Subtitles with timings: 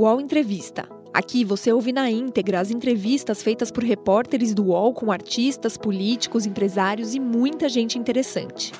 [0.00, 0.88] UOL Entrevista.
[1.12, 6.46] Aqui você ouve na íntegra as entrevistas feitas por repórteres do UOL com artistas, políticos,
[6.46, 8.72] empresários e muita gente interessante.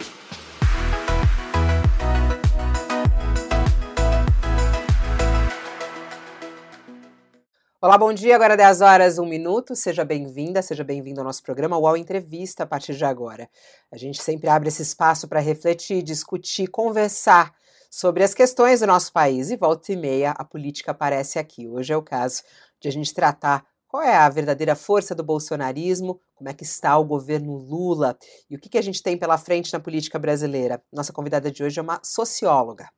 [7.83, 8.35] Olá, bom dia.
[8.35, 9.77] Agora 10 horas, 1 minuto.
[9.77, 13.47] Seja bem-vinda, seja bem-vindo ao nosso programa UOL Entrevista a partir de agora.
[13.93, 17.53] A gente sempre abre esse espaço para refletir, discutir, conversar
[17.91, 21.67] sobre as questões do nosso país e volta e meia a política aparece aqui.
[21.67, 22.43] Hoje é o caso
[22.81, 26.97] de a gente tratar qual é a verdadeira força do bolsonarismo, como é que está
[26.97, 28.17] o governo Lula
[28.49, 30.81] e o que, que a gente tem pela frente na política brasileira.
[30.93, 32.89] Nossa convidada de hoje é uma socióloga.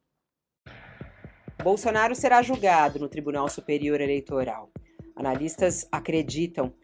[1.63, 4.71] Bolsonaro será julgado no Tribunal Superior Eleitoral.
[5.17, 6.75] Analistas acreditam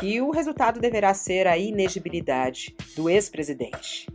[0.00, 4.06] que o resultado deverá ser a inegibilidade do ex-presidente.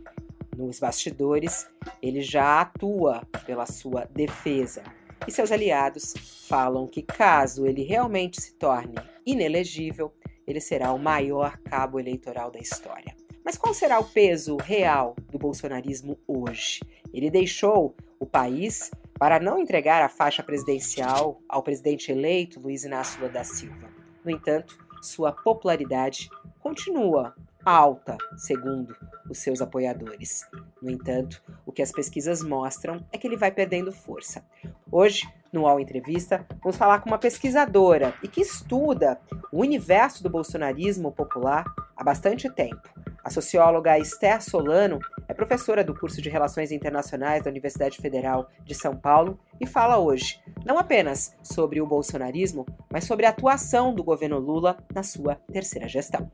[0.56, 1.66] Nos bastidores,
[2.00, 4.82] ele já atua pela sua defesa.
[5.26, 6.14] E seus aliados
[6.48, 8.94] falam que, caso ele realmente se torne
[9.26, 10.12] inelegível,
[10.46, 13.14] ele será o maior cabo eleitoral da história.
[13.44, 16.80] Mas qual será o peso real do bolsonarismo hoje?
[17.12, 23.20] Ele deixou o país para não entregar a faixa presidencial ao presidente eleito Luiz Inácio
[23.20, 23.88] Lula da Silva.
[24.24, 26.28] No entanto, sua popularidade
[26.60, 28.94] continua alta, segundo
[29.28, 30.46] os seus apoiadores.
[30.82, 34.44] No entanto, o que as pesquisas mostram é que ele vai perdendo força.
[34.90, 39.18] Hoje, no UOL Entrevista, vamos falar com uma pesquisadora e que estuda
[39.50, 41.64] o universo do bolsonarismo popular
[41.96, 42.88] há bastante tempo.
[43.22, 48.74] A socióloga Esther Solano é professora do curso de Relações Internacionais da Universidade Federal de
[48.74, 54.04] São Paulo e fala hoje não apenas sobre o bolsonarismo, mas sobre a atuação do
[54.04, 56.30] governo Lula na sua terceira gestão.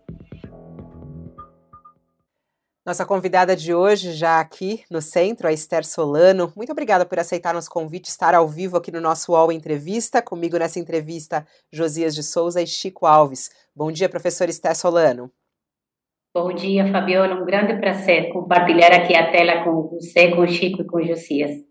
[2.85, 6.51] Nossa convidada de hoje, já aqui no centro, a Esther Solano.
[6.57, 10.23] Muito obrigada por aceitar nosso convite, estar ao vivo aqui no nosso UOL Entrevista.
[10.23, 13.51] Comigo nessa entrevista, Josias de Souza e Chico Alves.
[13.77, 15.31] Bom dia, professor Esther Solano.
[16.35, 17.35] Bom dia, Fabiola.
[17.35, 21.07] Um grande prazer compartilhar aqui a tela com você, com o Chico e com o
[21.07, 21.63] Josias.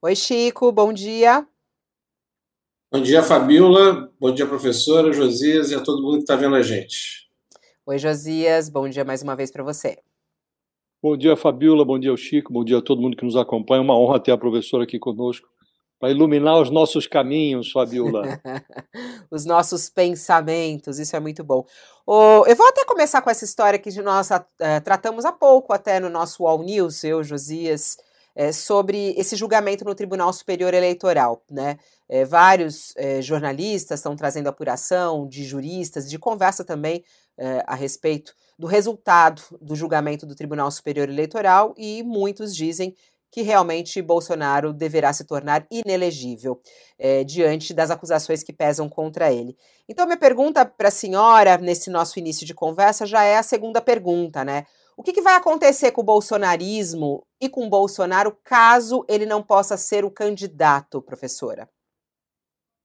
[0.00, 0.70] Oi, Chico.
[0.70, 1.44] Bom dia.
[2.92, 4.12] Bom dia, Fabiola.
[4.20, 7.28] Bom dia, professora, Josias e a todo mundo que está vendo a gente.
[7.84, 8.68] Oi, Josias.
[8.68, 9.98] Bom dia mais uma vez para você.
[11.02, 11.84] Bom dia, Fabiola.
[11.84, 12.52] Bom dia, Chico.
[12.52, 13.82] Bom dia a todo mundo que nos acompanha.
[13.82, 15.48] Uma honra ter a professora aqui conosco
[15.98, 18.22] para iluminar os nossos caminhos, Fabiola.
[19.28, 21.66] os nossos pensamentos, isso é muito bom.
[22.06, 24.44] Oh, eu vou até começar com essa história que nós uh,
[24.84, 27.96] tratamos há pouco, até no nosso All News, eu, Josias,
[28.36, 31.42] é, sobre esse julgamento no Tribunal Superior Eleitoral.
[31.50, 31.78] Né?
[32.08, 37.02] É, vários é, jornalistas estão trazendo apuração de juristas, de conversa também
[37.66, 42.94] a respeito do resultado do julgamento do Tribunal Superior Eleitoral, e muitos dizem
[43.28, 46.60] que realmente Bolsonaro deverá se tornar inelegível
[46.96, 49.56] é, diante das acusações que pesam contra ele.
[49.88, 53.80] Então, minha pergunta para a senhora, nesse nosso início de conversa, já é a segunda
[53.80, 54.64] pergunta, né?
[54.96, 59.76] O que, que vai acontecer com o bolsonarismo e com Bolsonaro caso ele não possa
[59.76, 61.68] ser o candidato, professora?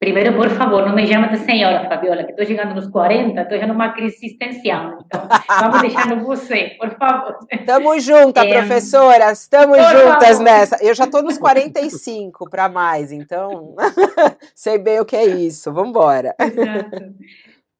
[0.07, 3.59] Primeiro, por favor, não me chama de senhora, Fabiola, que estou chegando nos 40, estou
[3.59, 4.99] já numa crise existencial.
[5.05, 5.27] Então,
[5.59, 7.35] vamos deixando você, por favor.
[7.51, 10.43] Estamos juntas, é, professora, estamos juntas favor.
[10.45, 10.81] nessa.
[10.81, 13.75] Eu já estou nos 45 para mais, então
[14.55, 15.73] sei bem o que é isso.
[15.73, 16.33] Vamos embora.
[16.39, 17.13] Exato.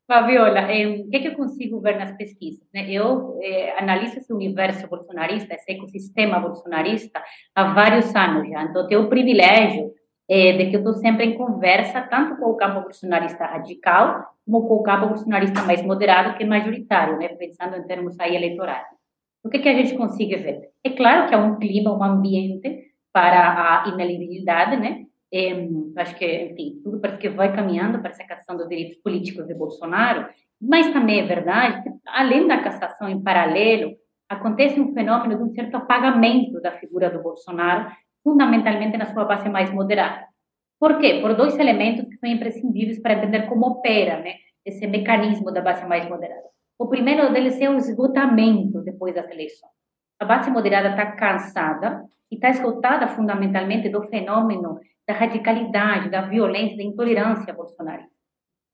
[0.06, 2.68] Fabiola, é, o que, é que eu consigo ver nas pesquisas?
[2.74, 2.92] Né?
[2.92, 7.24] Eu é, analiso esse universo bolsonarista, esse ecossistema bolsonarista,
[7.56, 8.64] há vários anos já.
[8.64, 9.94] Então, tenho o privilégio
[10.30, 14.68] é, de que eu estou sempre em conversa, tanto com o campo bolsonarista radical, como
[14.68, 18.86] com o campo bolsonarista mais moderado, que é majoritário, né, pensando em termos aí eleitorais.
[19.44, 20.70] O que, que a gente consegue ver?
[20.84, 25.06] É claro que há um clima, um ambiente para a inelegibilidade, né?
[25.32, 25.52] É,
[25.98, 29.54] acho que, enfim, tudo parece que vai caminhando para essa questão dos direitos políticos de
[29.54, 30.28] Bolsonaro,
[30.62, 33.96] mas também é verdade que, além da cassação em paralelo,
[34.30, 37.92] acontece um fenômeno de um certo apagamento da figura do Bolsonaro
[38.28, 40.28] fundamentalmente na sua base mais moderada.
[40.78, 41.20] Por quê?
[41.22, 44.34] Por dois elementos que são imprescindíveis para entender como opera né,
[44.66, 46.50] esse mecanismo da base mais moderada.
[46.78, 49.72] O primeiro deles é o esgotamento depois das eleições.
[50.20, 56.76] A base moderada está cansada e está esgotada fundamentalmente do fenômeno da radicalidade, da violência,
[56.76, 58.12] da intolerância bolsonarista.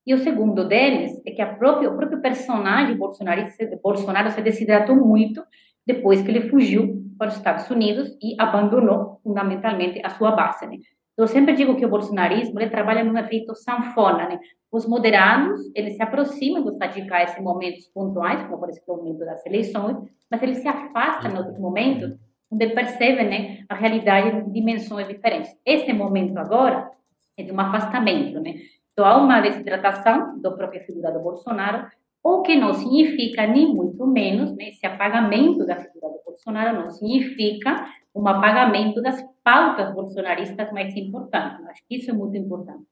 [0.05, 5.43] E o segundo deles é que própria, o próprio personagem bolsonarista, Bolsonaro se desidratou muito
[5.85, 10.65] depois que ele fugiu para os Estados Unidos e abandonou fundamentalmente a sua base.
[10.65, 10.77] Né?
[11.17, 14.27] Eu sempre digo que o bolsonarismo ele trabalha num efeito sanfona.
[14.27, 14.39] Né?
[14.71, 19.19] Os moderados eles se aproximam dos radicais em momentos pontuais, como por exemplo o momento
[19.19, 19.97] das eleições,
[20.29, 22.17] mas eles se afastam em outros momentos
[22.51, 25.55] onde percebem né, a realidade em dimensões diferentes.
[25.65, 26.91] Esse momento agora
[27.37, 28.55] é de um afastamento, né?
[28.91, 31.87] Então, há uma desidratação da própria figura do Bolsonaro,
[32.23, 36.89] o que não significa, nem muito menos, né, esse apagamento da figura do Bolsonaro não
[36.89, 37.85] significa
[38.15, 41.65] um apagamento das pautas bolsonaristas mais importantes.
[41.67, 42.83] Acho que isso é muito importante.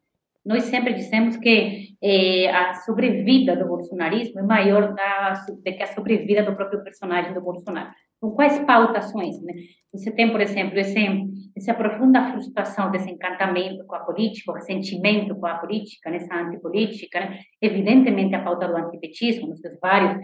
[0.44, 5.88] Nós sempre dizemos que eh, a sobrevida do bolsonarismo é maior da, do que a
[5.88, 7.92] sobrevida do próprio personagem do Bolsonaro.
[8.22, 9.42] Então, quais essas?
[9.42, 9.54] Né?
[9.92, 10.96] Você tem, por exemplo, esse,
[11.58, 17.40] essa profunda frustração, desencantamento com a política, o ressentimento com a política, nessa antipolítica, né?
[17.60, 20.22] evidentemente a pauta do antipetismo, nos seus vários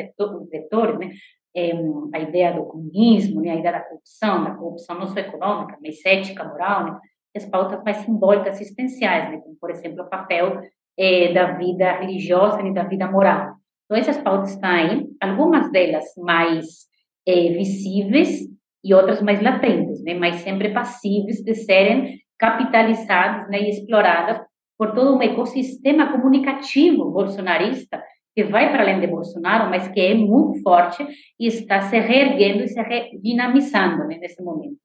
[0.50, 1.12] vetores, né?
[1.56, 1.72] É,
[2.14, 3.50] a ideia do comunismo, né?
[3.50, 7.00] a ideia da corrupção, da corrupção não só econômica, mas ética, moral, né?
[7.36, 9.38] as pautas mais simbólicas existenciais, né?
[9.40, 10.62] como, por exemplo, o papel
[10.96, 13.56] é, da vida religiosa e da vida moral.
[13.86, 16.88] Então, essas pautas estão aí, algumas delas mais
[17.28, 18.48] é, visíveis
[18.84, 20.14] e outras mais latentes, né?
[20.14, 23.62] mas sempre passíveis de serem capitalizadas né?
[23.62, 24.40] e exploradas
[24.78, 28.02] por todo um ecossistema comunicativo bolsonarista
[28.34, 31.06] que vai para além de Bolsonaro, mas que é muito forte
[31.40, 34.78] e está se reerguendo e se redinamizando né, nesse momento.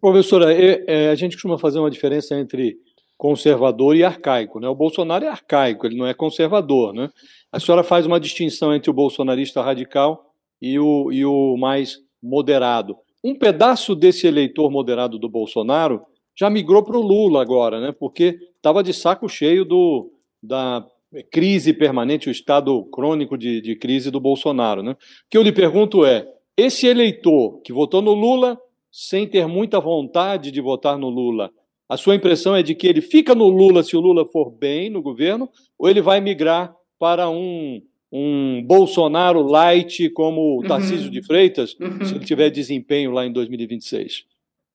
[0.00, 2.76] Professora, é, é, a gente costuma fazer uma diferença entre
[3.16, 4.60] conservador e arcaico.
[4.60, 4.68] Né?
[4.68, 6.94] O Bolsonaro é arcaico, ele não é conservador.
[6.94, 7.10] Né?
[7.50, 10.27] A senhora faz uma distinção entre o bolsonarista radical
[10.60, 12.96] e o, e o mais moderado.
[13.22, 16.02] Um pedaço desse eleitor moderado do Bolsonaro
[16.36, 17.92] já migrou para o Lula agora, né?
[17.92, 20.10] porque estava de saco cheio do,
[20.42, 20.86] da
[21.30, 24.82] crise permanente, o estado crônico de, de crise do Bolsonaro.
[24.82, 24.92] Né?
[24.92, 24.96] O
[25.30, 26.26] que eu lhe pergunto é:
[26.56, 28.58] esse eleitor que votou no Lula
[28.90, 31.50] sem ter muita vontade de votar no Lula,
[31.88, 34.90] a sua impressão é de que ele fica no Lula se o Lula for bem
[34.90, 37.80] no governo, ou ele vai migrar para um,
[38.12, 41.10] um Bolsonaro light como o Tarcísio uhum.
[41.10, 42.04] de Freitas, uhum.
[42.04, 44.24] se ele tiver desempenho lá em 2026?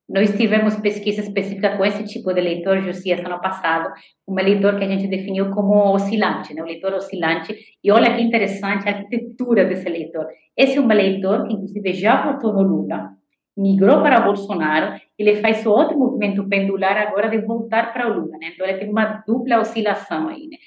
[0.07, 3.91] Nós tivemos pesquisa específica com esse tipo de eleitor, Josias, ano passado,
[4.27, 6.61] um eleitor que a gente definiu como oscilante, né?
[6.61, 10.27] o eleitor oscilante, e olha que interessante a arquitetura desse eleitor.
[10.57, 13.11] Esse é um eleitor que, inclusive, já votou no Lula,
[13.55, 18.51] migrou para Bolsonaro, ele faz outro movimento pendular agora de voltar para o Lula, né?
[18.53, 20.57] Então ele tem uma dupla oscilação aí, né?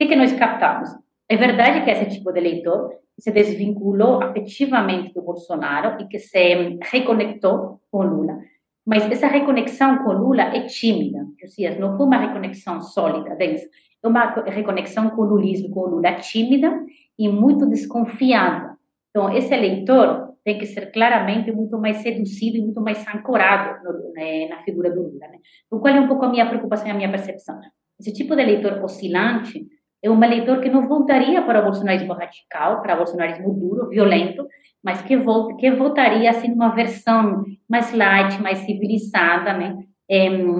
[0.00, 0.88] O que, nós captamos?
[1.30, 6.76] É verdade que esse tipo de eleitor se desvinculou afetivamente do Bolsonaro e que se
[6.90, 8.36] reconectou com Lula,
[8.84, 13.68] mas essa reconexão com Lula é tímida, Josias, não foi uma reconexão sólida, densa,
[14.02, 16.84] é uma reconexão com o lulismo, com o Lula tímida
[17.16, 18.76] e muito desconfiada.
[19.10, 24.12] Então, esse eleitor tem que ser claramente muito mais seduzido e muito mais ancorado no,
[24.14, 25.28] né, na figura do Lula.
[25.28, 25.38] Né?
[25.68, 27.60] Qual é um pouco a minha preocupação e a minha percepção?
[28.00, 29.68] Esse tipo de eleitor oscilante
[30.02, 34.46] é um eleitor que não voltaria para o bolsonarismo radical, para o bolsonarismo duro, violento,
[34.82, 39.76] mas que, volta, que votaria assim numa versão mais light, mais civilizada, né?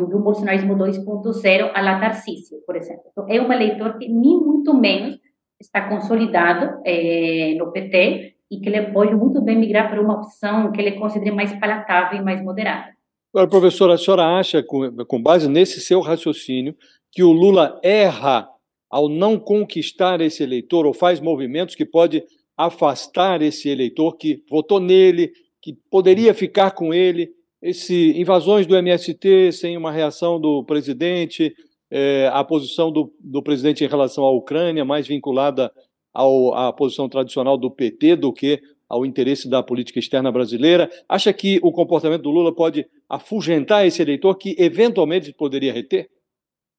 [0.08, 3.02] do bolsonarismo 2.0 a la Tarcísio, por exemplo.
[3.10, 5.18] Então, é um eleitor que nem muito menos
[5.60, 10.72] está consolidado é, no PT, e que ele pode muito bem migrar para uma opção
[10.72, 12.88] que ele considere mais palatável e mais moderada.
[13.32, 16.74] Agora, professora, a senhora acha, com, com base nesse seu raciocínio,
[17.12, 18.48] que o Lula erra
[18.90, 22.24] ao não conquistar esse eleitor ou faz movimentos que pode
[22.56, 25.32] afastar esse eleitor que votou nele,
[25.62, 27.30] que poderia ficar com ele,
[27.62, 31.54] esse invasões do MST sem uma reação do presidente,
[31.90, 35.72] é, a posição do, do presidente em relação à Ucrânia mais vinculada
[36.12, 40.90] ao, à posição tradicional do PT do que ao interesse da política externa brasileira?
[41.08, 46.08] Acha que o comportamento do Lula pode afugentar esse eleitor que eventualmente poderia reter?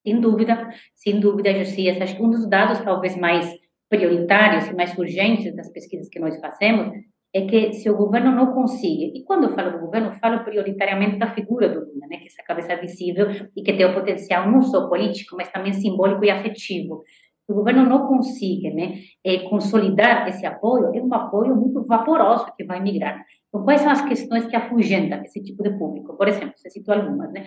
[0.02, 2.00] Sem dúvida, sem dúvida, Josias.
[2.00, 3.48] Acho que um dos dados talvez mais
[3.88, 6.92] prioritários e mais urgentes das pesquisas que nós fazemos
[7.34, 11.16] é que se o governo não consegue, e quando eu falo do governo, falo prioritariamente
[11.16, 14.50] da figura do Lula, né, que é essa cabeça visível e que tem o potencial
[14.50, 17.02] não só político, mas também simbólico e afetivo
[17.48, 22.64] o governo não consiga né, é, consolidar esse apoio, é um apoio muito vaporoso que
[22.64, 23.24] vai migrar.
[23.52, 26.16] Então, quais são as questões que afugentam esse tipo de público?
[26.16, 27.46] Por exemplo, você citou algumas, né?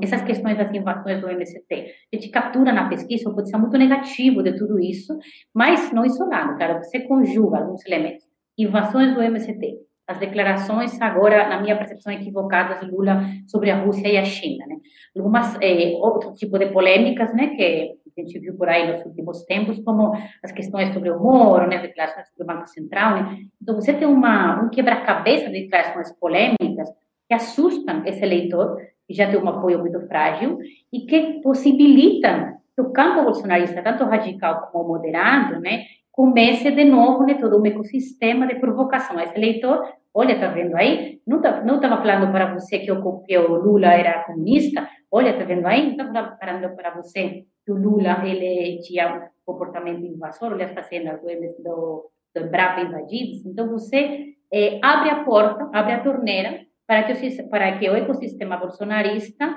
[0.00, 1.64] essas questões das invasões do MST.
[1.74, 5.18] A gente captura na pesquisa o potencial muito negativo de tudo isso,
[5.52, 8.24] mas não isolado, claro, você conjuga alguns elementos.
[8.56, 14.06] Invasões do MST, as declarações agora, na minha percepção equivocadas, de Lula sobre a Rússia
[14.08, 14.76] e a China, né?
[15.16, 19.44] Algumas é, outro tipo de polêmicas, né, que a gente viu por aí nos últimos
[19.44, 23.38] tempos, como as questões sobre o Moro, né, declarações sobre o Banco Central, né?
[23.60, 26.88] Então você tem uma um quebra-cabeça de declarações polêmicas
[27.28, 30.58] que assustam esse eleitor que já tem um apoio muito frágil
[30.92, 37.24] e que possibilitam que o campo bolsonarista, tanto radical como moderado, né, comece de novo
[37.24, 39.20] né, todo um ecossistema de provocação.
[39.20, 41.20] Esse eleitor, olha, tá vendo aí?
[41.26, 44.88] Não tá, não estava falando para você que o, que o Lula era comunista?
[45.10, 45.94] Olha, tá vendo aí?
[45.94, 50.72] Não estava falando para você que o Lula ele tinha um comportamento invasor, olha as
[50.72, 51.26] fazendas do,
[51.62, 53.44] do, do Brapa invadidas.
[53.44, 57.96] Então, você é, abre a porta, abre a torneira para que, o, para que o
[57.96, 59.52] ecossistema bolsonarista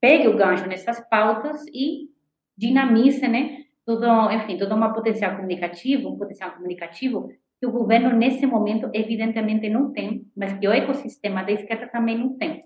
[0.00, 2.08] pegue o gancho nessas pautas e
[2.56, 7.28] dinamize, né, todo, enfim, todo um potencial comunicativo, um potencial comunicativo
[7.60, 12.18] que o governo nesse momento evidentemente não tem, mas que o ecossistema da esquerda também
[12.18, 12.64] não tem.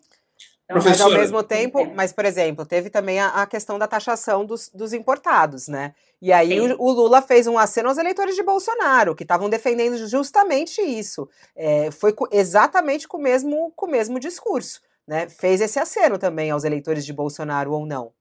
[0.70, 4.44] Então, mas ao mesmo tempo, mas por exemplo, teve também a, a questão da taxação
[4.44, 5.94] dos, dos, importados, né?
[6.20, 9.96] E aí o, o, Lula fez um aceno aos eleitores de Bolsonaro, que estavam defendendo
[10.06, 11.26] justamente isso.
[11.56, 15.26] É, foi exatamente com o, mesmo, com o mesmo discurso, né?
[15.30, 18.12] Fez esse aceno também aos eleitores de Bolsonaro ou não?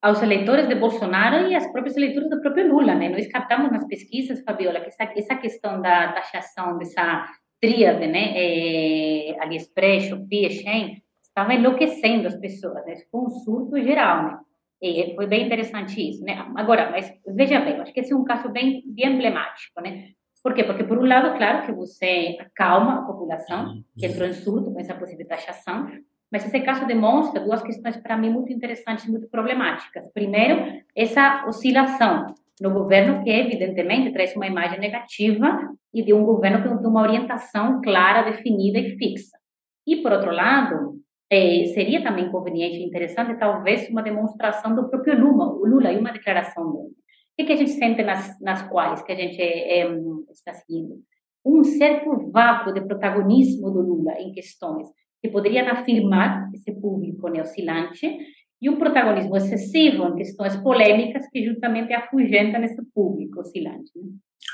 [0.00, 3.10] Aos eleitores de Bolsonaro e às próprios eleitores do próprio Lula, né?
[3.10, 7.26] Nós captamos nas pesquisas, Fabiola, que essa, essa questão da taxação, dessa
[7.60, 8.32] tríade, né?
[8.36, 11.03] É, AliExpress, Shopee, Shein,
[11.34, 12.94] estava enlouquecendo as pessoas, né?
[13.10, 14.38] Foi um surto geral, né?
[14.80, 16.46] E foi bem interessante isso, né?
[16.54, 20.10] Agora, mas veja bem, acho que esse é um caso bem, bem emblemático, né?
[20.42, 20.62] Por quê?
[20.62, 24.78] Porque, por um lado, claro que você acalma a população, que entrou em surto com
[24.78, 25.90] essa possível taxação,
[26.30, 30.06] mas esse caso demonstra duas questões para mim muito interessantes muito problemáticas.
[30.12, 36.62] Primeiro, essa oscilação no governo que, evidentemente, traz uma imagem negativa e de um governo
[36.62, 39.38] que não tem uma orientação clara, definida e fixa.
[39.86, 41.00] E, por outro lado,
[41.30, 45.98] é, seria também conveniente e interessante, talvez, uma demonstração do próprio Lula, o Lula e
[45.98, 46.88] uma declaração dele.
[46.88, 49.96] O que, que a gente sente nas, nas quais que a gente é, é,
[50.30, 51.00] está seguindo?
[51.44, 54.86] Um certo vácuo de protagonismo do Lula em questões
[55.20, 58.18] que poderiam afirmar esse público neoscilante
[58.60, 63.90] e um protagonismo excessivo em questões polêmicas que justamente afugentam esse público oscilante.
[63.96, 64.10] Né?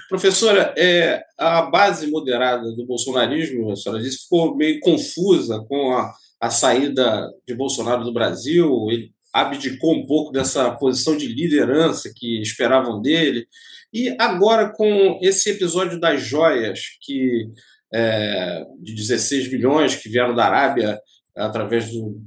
[0.09, 6.13] Professora, é, a base moderada do bolsonarismo, a senhora disse, ficou meio confusa com a
[6.41, 12.41] a saída de Bolsonaro do Brasil, ele abdicou um pouco dessa posição de liderança que
[12.41, 13.47] esperavam dele.
[13.93, 17.49] E agora, com esse episódio das joias, que
[17.93, 21.01] é, de 16 milhões que vieram da Arábia
[21.37, 22.21] através do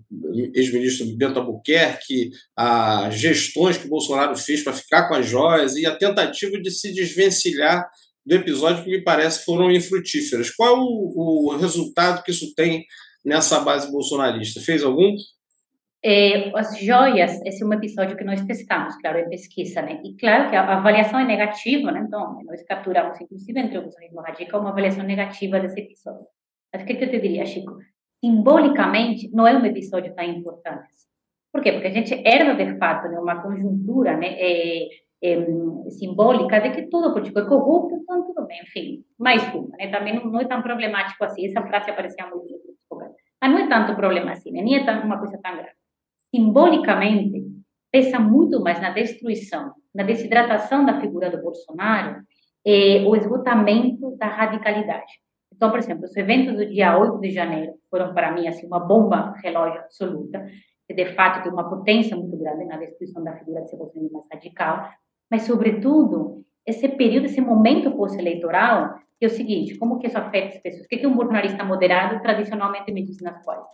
[0.53, 5.96] ex-ministro Bento Albuquerque, as gestões que Bolsonaro fez para ficar com as joias e a
[5.96, 7.86] tentativa de se desvencilhar
[8.25, 10.50] do episódio que me parece foram infrutíferas.
[10.51, 12.86] Qual o, o resultado que isso tem
[13.23, 14.59] nessa base bolsonarista?
[14.59, 15.15] Fez algum?
[16.05, 20.01] É, as joias, esse é um episódio que nós testamos, claro, em pesquisa, né?
[20.03, 22.03] E claro que a avaliação é negativa, né?
[22.05, 26.27] Então, nós capturamos, inclusive, entre o bolsonarismo radical, uma avaliação negativa desse episódio.
[26.73, 27.77] Mas o que, que eu te diria, Chico?
[28.19, 30.89] Simbolicamente, não é um episódio tão importante.
[31.53, 31.71] Por quê?
[31.71, 34.87] Porque a gente herda, de fato, né, uma conjuntura né, é,
[35.23, 35.37] é,
[35.91, 39.87] simbólica de que todo político é corrupto, então tudo bem, enfim, mais uma, né?
[39.87, 41.45] Também não, não é tão problemático assim.
[41.45, 42.62] Essa frase aparecia muito
[43.43, 45.75] mas não é tanto problema assim, nem é uma coisa tão grave.
[46.33, 47.45] Simbolicamente,
[47.91, 52.21] pesa muito mais na destruição, na desidratação da figura do Bolsonaro,
[52.65, 55.12] eh, o esgotamento da radicalidade.
[55.53, 58.79] Então, por exemplo, os eventos do dia 8 de janeiro foram para mim assim uma
[58.79, 60.47] bomba relógio absoluta,
[60.88, 64.25] que de fato tem uma potência muito grande na destruição da figura de bolsonaro mais
[64.31, 64.89] radical,
[65.29, 70.55] mas sobretudo esse período, esse momento pós-eleitoral, que é o seguinte, como que isso afeta
[70.55, 70.86] as pessoas?
[70.86, 73.65] O que, que um bolsonarista moderado tradicionalmente me diz nas quais?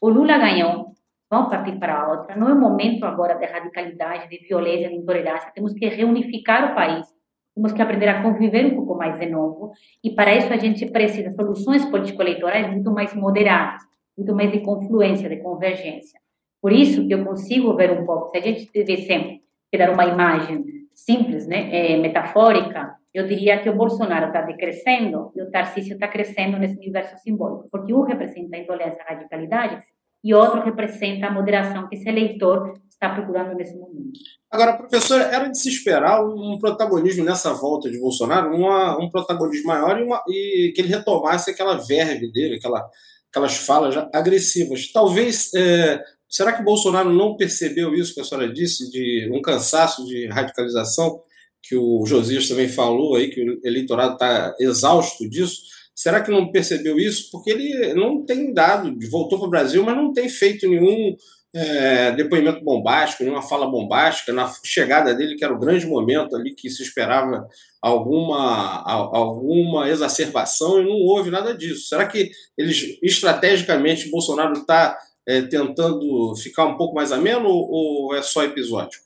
[0.00, 0.92] O Lula ganhou,
[1.30, 5.52] vamos partir para outra, não é o momento agora de radicalidade, de violência, de intolerância,
[5.54, 7.06] temos que reunificar o país,
[7.54, 10.86] temos que aprender a conviver um pouco mais de novo, e para isso a gente
[10.86, 13.82] precisa de soluções político-eleitorais muito mais moderadas,
[14.16, 16.18] muito mais de confluência, de convergência.
[16.60, 20.06] Por isso que eu consigo ver um pouco, se a gente tivesse que dar uma
[20.06, 25.94] imagem simples, né, é, metafórica, eu diria que o Bolsonaro está decrescendo e o Tarcísio
[25.94, 29.82] está crescendo nesse universo simbólico, porque um representa a intolerância a radicalidade
[30.22, 34.18] e outro representa a moderação que esse eleitor está procurando nesse momento.
[34.50, 39.68] Agora, professora, era de se esperar um protagonismo nessa volta de Bolsonaro, uma, um protagonismo
[39.68, 42.86] maior e, uma, e, que ele retomasse aquela verve dele, aquela,
[43.30, 44.92] aquelas falas agressivas.
[44.92, 46.02] Talvez é,
[46.40, 51.20] Será que Bolsonaro não percebeu isso que a senhora disse, de um cansaço de radicalização,
[51.62, 55.60] que o Josias também falou aí, que o eleitorado está exausto disso?
[55.94, 57.30] Será que não percebeu isso?
[57.30, 61.14] Porque ele não tem dado, voltou para o Brasil, mas não tem feito nenhum
[61.54, 64.32] é, depoimento bombástico, nenhuma fala bombástica.
[64.32, 67.46] Na chegada dele, que era o grande momento ali que se esperava
[67.82, 71.86] alguma, alguma exacerbação, e não houve nada disso.
[71.86, 74.96] Será que eles, estrategicamente, Bolsonaro está
[75.30, 79.00] é, tentando ficar um pouco mais ameno ou é só episódio?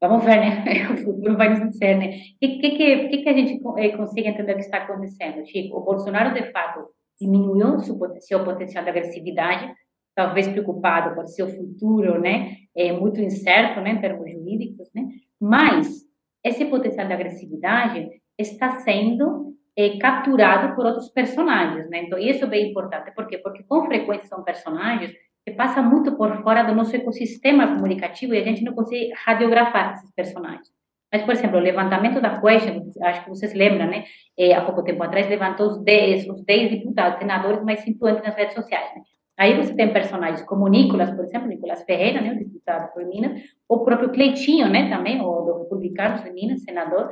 [0.00, 0.64] Vamos ver, né?
[0.92, 2.18] O futuro vai nos dizer, né?
[2.34, 5.78] O que, que, que, a gente eh, consegue entender o que está acontecendo, Chico?
[5.78, 9.72] O Bolsonaro, de fato, diminuiu seu, potencial de agressividade,
[10.14, 15.08] talvez preocupado com seu futuro, né, é muito incerto, né, em termos jurídicos, né,
[15.40, 16.04] mas
[16.44, 22.02] esse potencial de agressividade está sendo é, capturado por outros personagens, né?
[22.04, 23.12] Então, isso é bem importante.
[23.14, 23.38] Por quê?
[23.38, 25.12] Porque com frequência são personagens
[25.44, 29.92] que passam muito por fora do nosso ecossistema comunicativo e a gente não consegue radiografar
[29.92, 30.68] esses personagens.
[31.12, 34.04] Mas, por exemplo, o levantamento da Question, acho que vocês lembram, né?
[34.36, 38.34] É, há pouco tempo atrás, levantou os 10, os 10 deputados, senadores mais influentes nas
[38.34, 38.94] redes sociais.
[38.94, 39.02] Né?
[39.38, 43.42] Aí você tem personagens como Nicolas, por exemplo, Nicolas Ferreira, né, o deputado por Minas,
[43.68, 47.10] o próprio Cleitinho, né, também, o do republicano de Minas, senador,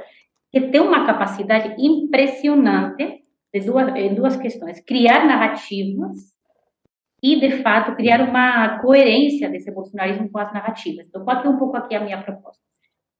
[0.55, 6.33] que tem uma capacidade impressionante de duas, duas questões: criar narrativas
[7.21, 11.09] e, de fato, criar uma coerência desse bolsonarismo com as narrativas.
[11.09, 12.63] Então, qual é um pouco aqui a minha proposta?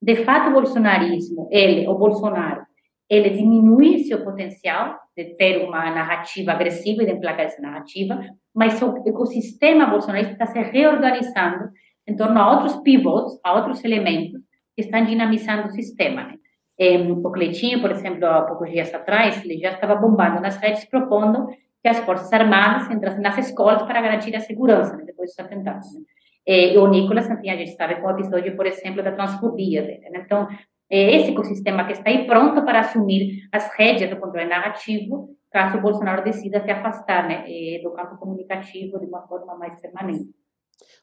[0.01, 2.65] De fato, o bolsonarismo, ele, o Bolsonaro,
[3.09, 8.17] ele diminui seu potencial de ter uma narrativa agressiva e de emplacar essa narrativa,
[8.53, 11.69] mas o ecossistema bolsonarista está se reorganizando
[12.07, 14.41] em torno a outros pivots, a outros elementos
[14.73, 16.23] que estão dinamizando o sistema.
[16.23, 16.35] Né?
[16.77, 21.47] O Cleitinho, por exemplo, há poucos dias atrás, ele já estava bombando nas redes, propondo
[21.81, 25.87] que as Forças Armadas entrassem nas escolas para garantir a segurança, né, depois dos atentados.
[25.93, 26.01] Né?
[26.47, 30.09] E o Nicolas, enfim, a gente sabe com o episódio, por exemplo, da transfobia dele.
[30.09, 30.21] Né?
[30.25, 30.47] Então,
[30.89, 35.77] é esse ecossistema que está aí pronto para assumir as rédeas do controle narrativo, caso
[35.77, 37.45] o Bolsonaro decida se afastar né,
[37.81, 40.29] do campo comunicativo de uma forma mais permanente.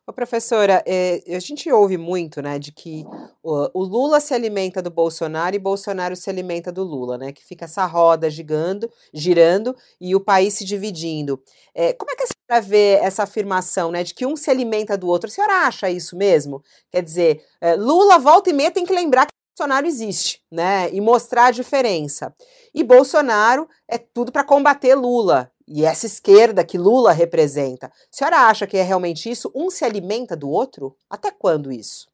[0.05, 3.05] Ô, professora, é, a gente ouve muito, né, de que
[3.41, 7.45] o, o, Lula se alimenta do Bolsonaro e Bolsonaro se alimenta do Lula, né, que
[7.45, 11.41] fica essa roda gigando, girando e o país se dividindo.
[11.73, 14.99] É, como é que a senhora vê essa afirmação, né, de que um se alimenta
[14.99, 15.29] do outro?
[15.29, 16.65] A senhora acha isso mesmo?
[16.91, 21.01] Quer dizer, é, Lula volta e meia tem que lembrar que Bolsonaro existe, né, e
[21.01, 22.35] mostrar a diferença.
[22.75, 27.87] E Bolsonaro é tudo para combater Lula, e essa esquerda que Lula representa.
[27.87, 29.51] A senhora acha que é realmente isso?
[29.55, 30.97] Um se alimenta do outro?
[31.09, 32.11] Até quando isso?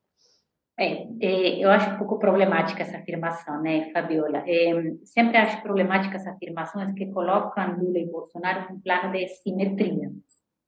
[0.78, 4.44] É, é, eu acho um pouco problemática essa afirmação, né, Fabiola?
[4.46, 4.70] É,
[5.04, 10.08] sempre acho problemática essa afirmação que colocam Lula e Bolsonaro num plano de simetria.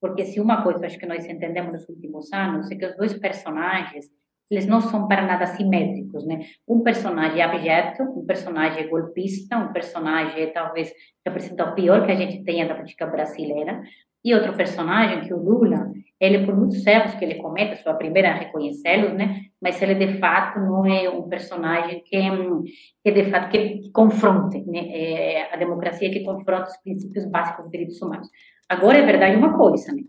[0.01, 3.15] Porque se uma coisa acho que nós entendemos nos últimos anos é que os dois
[3.15, 4.07] personagens
[4.51, 6.41] eles não são para nada simétricos, né?
[6.67, 10.93] Um personagem abjeto, um personagem golpista, um personagem talvez
[11.25, 13.81] representa o pior que a gente tenha da política brasileira,
[14.23, 17.95] e outro personagem que o Lula, ele por muitos erros que ele comete, sou a
[17.95, 19.47] primeira a reconhecê-los, né?
[19.61, 22.21] Mas ele de fato não é um personagem que,
[23.03, 24.89] que de fato que, que confronte, né?
[24.89, 28.29] É a democracia que confronta os princípios básicos dos direitos humanos.
[28.71, 30.03] Agora é verdade uma coisa, né?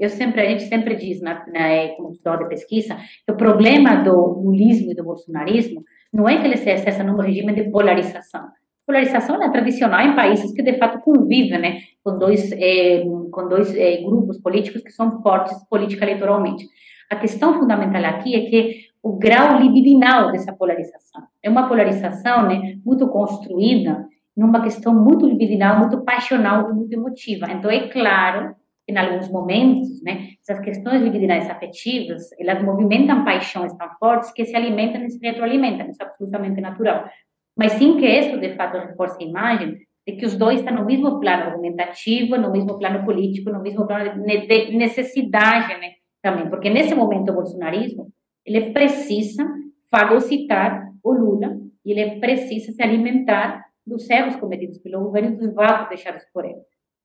[0.00, 4.40] eu sempre, a gente sempre diz, na, na, estudante de pesquisa, que o problema do
[4.40, 8.48] lulismo e do bolsonarismo não é que eles se acessam num regime de polarização.
[8.86, 13.76] Polarização é tradicional em países que de fato convivem, né, com dois, é, com dois
[13.76, 16.66] é, grupos políticos que são fortes política eleitoralmente.
[17.10, 22.78] A questão fundamental aqui é que o grau libidinal dessa polarização é uma polarização, né,
[22.82, 27.50] muito construída numa questão muito libidinal, muito passional, muito emotiva.
[27.50, 28.54] Então, é claro
[28.86, 34.44] que, em alguns momentos, né, essas questões libidinais afetivas, elas movimentam paixões tão fortes que
[34.44, 37.08] se alimentam e se retroalimentam, isso é absolutamente natural.
[37.56, 40.84] Mas sim que isso, de fato, reforça a imagem de que os dois estão no
[40.84, 45.92] mesmo plano argumentativo, no mesmo plano político, no mesmo plano de necessidade né,
[46.22, 48.08] também, porque nesse momento o bolsonarismo,
[48.44, 49.46] ele precisa
[49.90, 55.54] fagocitar o Lula e ele precisa se alimentar dos erros cometidos pelo governo e dos
[55.54, 56.60] vácuos deixados por ele.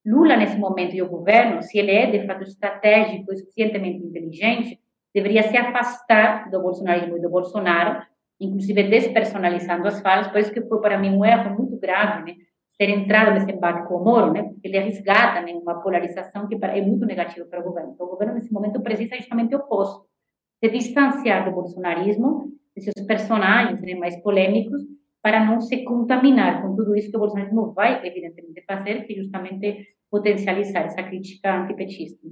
[0.06, 4.80] Lula, nesse momento, e o governo, se ele é de fato estratégico e suficientemente inteligente,
[5.14, 8.02] deveria se afastar do bolsonarismo e do Bolsonaro,
[8.40, 12.38] inclusive despersonalizando as falas, por isso que foi para mim um erro muito grave, né,
[12.78, 16.56] ter entrado nesse embate com o Moro, né, porque ele resgata né, uma polarização que
[16.56, 17.92] é muito negativa para o governo.
[17.94, 20.06] Então, o governo, nesse momento, precisa justamente o oposto,
[20.64, 24.84] se distanciar do bolsonarismo, de seus personagens né, mais polêmicos,
[25.28, 29.86] para não se contaminar com tudo isso que o bolsonarismo vai, evidentemente, fazer, que justamente
[30.10, 32.26] potencializar essa crítica antipetista.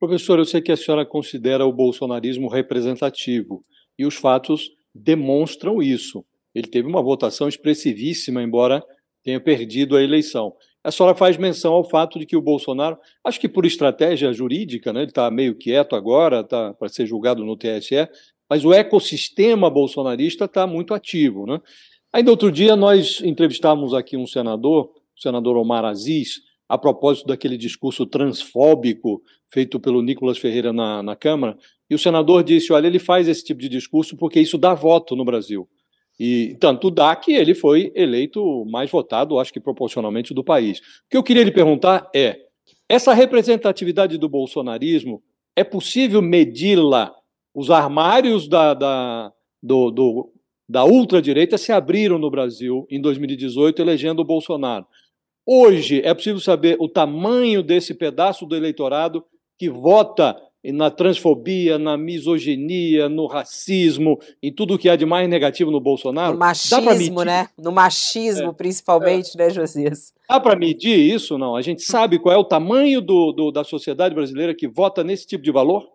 [0.00, 3.62] Professor, eu sei que a senhora considera o bolsonarismo representativo,
[3.98, 6.24] e os fatos demonstram isso.
[6.54, 8.82] Ele teve uma votação expressivíssima, embora
[9.22, 10.54] tenha perdido a eleição.
[10.82, 14.94] A senhora faz menção ao fato de que o Bolsonaro, acho que por estratégia jurídica,
[14.94, 18.08] né, ele está meio quieto agora, está para ser julgado no TSE,
[18.48, 21.46] mas o ecossistema bolsonarista está muito ativo.
[21.46, 21.60] Né?
[22.14, 27.58] Ainda outro dia nós entrevistávamos aqui um senador, o senador Omar Aziz, a propósito daquele
[27.58, 31.58] discurso transfóbico feito pelo Nicolas Ferreira na, na Câmara,
[31.90, 35.16] e o senador disse: olha, ele faz esse tipo de discurso porque isso dá voto
[35.16, 35.68] no Brasil.
[36.16, 40.78] E tanto dá que ele foi eleito mais votado, acho que proporcionalmente, do país.
[40.78, 42.38] O que eu queria lhe perguntar é:
[42.88, 45.20] essa representatividade do bolsonarismo
[45.56, 47.12] é possível medi-la?
[47.52, 50.33] Os armários da, da, do, do,
[50.68, 54.86] da ultradireita se abriram no Brasil em 2018, elegendo o Bolsonaro.
[55.46, 59.24] Hoje é possível saber o tamanho desse pedaço do eleitorado
[59.58, 60.36] que vota
[60.72, 66.32] na transfobia, na misoginia, no racismo, em tudo que há de mais negativo no Bolsonaro.
[66.32, 67.48] No machismo, né?
[67.58, 69.38] No machismo, é, principalmente, é.
[69.38, 70.14] né, Josias?
[70.28, 71.36] Dá para medir isso?
[71.36, 71.54] Não.
[71.54, 75.26] A gente sabe qual é o tamanho do, do, da sociedade brasileira que vota nesse
[75.26, 75.93] tipo de valor?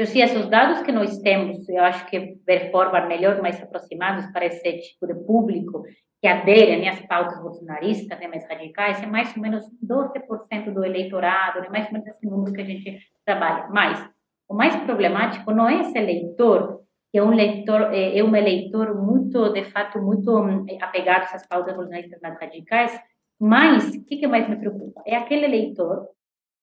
[0.00, 4.46] Josias, os dados que nós temos, eu acho que ver forma melhor, mais aproximados para
[4.46, 5.82] esse tipo de público,
[6.22, 11.60] que aderem às pautas bolsonaristas, né, mais radicais, é mais ou menos 12% do eleitorado,
[11.60, 13.68] né, mais ou menos esse número que a gente trabalha.
[13.68, 14.10] Mas
[14.48, 16.80] o mais problemático não é esse eleitor,
[17.12, 21.46] que é um leitor, é, é um eleitor muito, de fato, muito hum, apegado às
[21.46, 22.98] pautas bolsonaristas mais radicais,
[23.38, 25.02] mas o que, que mais me preocupa?
[25.06, 26.06] É aquele eleitor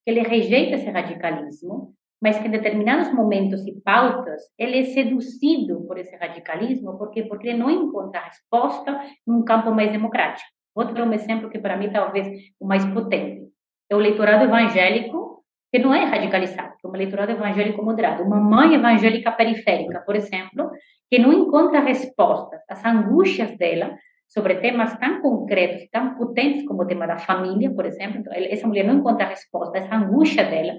[0.04, 5.86] que ele rejeita esse radicalismo, mas que em determinados momentos e pautas ele é seduzido
[5.88, 10.50] por esse radicalismo, porque porque ele não encontra resposta num campo mais democrático.
[10.76, 12.28] Vou dar um exemplo que para mim talvez
[12.60, 13.48] o mais potente.
[13.90, 18.24] É o eleitorado evangélico que não é radicalizado, que é um eleitorado evangélico moderado.
[18.24, 20.70] Uma mãe evangélica periférica, por exemplo,
[21.10, 23.96] que não encontra respostas às angústias dela
[24.28, 28.20] sobre temas tão concretos tão potentes como o tema da família, por exemplo.
[28.20, 30.74] Então, essa mulher não encontra resposta essa angústia dela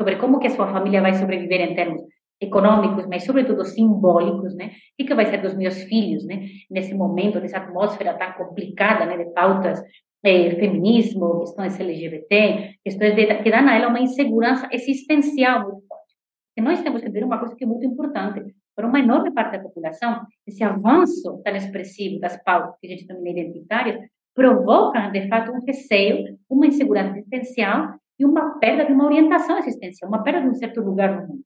[0.00, 2.00] sobre como que a sua família vai sobreviver em termos
[2.40, 4.70] econômicos, mas sobretudo simbólicos, né?
[4.98, 6.46] O que vai ser dos meus filhos, né?
[6.70, 9.18] Nesse momento, nessa atmosfera tão complicada, né?
[9.18, 9.78] De pautas
[10.24, 16.14] eh, feminismo, questões LGBT, questões de, que dão a ela uma insegurança existencial muito forte.
[16.56, 18.42] E nós temos que entender uma coisa que é muito importante
[18.74, 23.06] para uma enorme parte da população, esse avanço tão expressivo das pautas que a gente
[23.06, 24.00] denomina identitárias
[24.34, 30.10] provoca, de fato, um receio, uma insegurança existencial e uma perda de uma orientação existencial,
[30.10, 31.42] uma perda de um certo lugar no mundo.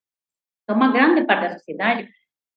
[0.64, 2.08] Então, uma grande parte da sociedade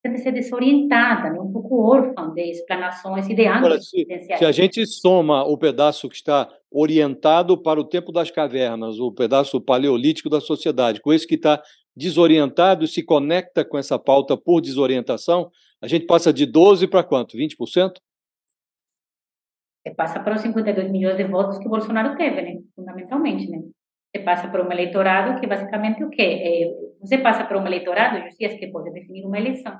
[0.01, 1.39] tende a ser desorientada, né?
[1.39, 3.43] um pouco órfã de explanações e de
[3.81, 8.99] se, se a gente soma o pedaço que está orientado para o tempo das cavernas,
[8.99, 11.61] o pedaço paleolítico da sociedade, com esse que está
[11.95, 15.51] desorientado e se conecta com essa pauta por desorientação,
[15.81, 17.37] a gente passa de 12 para quanto?
[17.37, 17.93] 20%?
[19.85, 22.61] É, passa para os 52 milhões de votos que Bolsonaro teve, né?
[22.75, 23.49] fundamentalmente.
[23.49, 23.63] Né?
[24.09, 26.23] Você passa por um eleitorado que basicamente o quê?
[26.23, 29.77] É, você passa por um eleitorado, Josias, que pode definir uma eleição.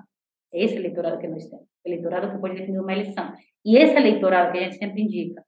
[0.53, 1.65] É esse eleitorado que nós temos.
[1.85, 3.33] Eleitorado que pode definir uma eleição.
[3.65, 5.41] E esse eleitorado que a gente sempre indica,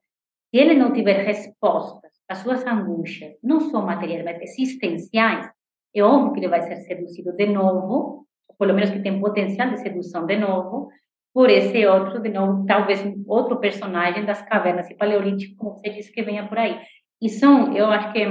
[0.50, 5.48] se ele não tiver respostas às suas angústias, não só materiais, mas existenciais,
[5.94, 9.70] é óbvio que ele vai ser seduzido de novo, ou pelo menos que tem potencial
[9.70, 10.88] de sedução de novo,
[11.32, 16.12] por esse outro, de novo, talvez outro personagem das cavernas e paleolítico, como você disse,
[16.12, 16.80] que venha por aí.
[17.22, 18.26] E são, eu acho que é,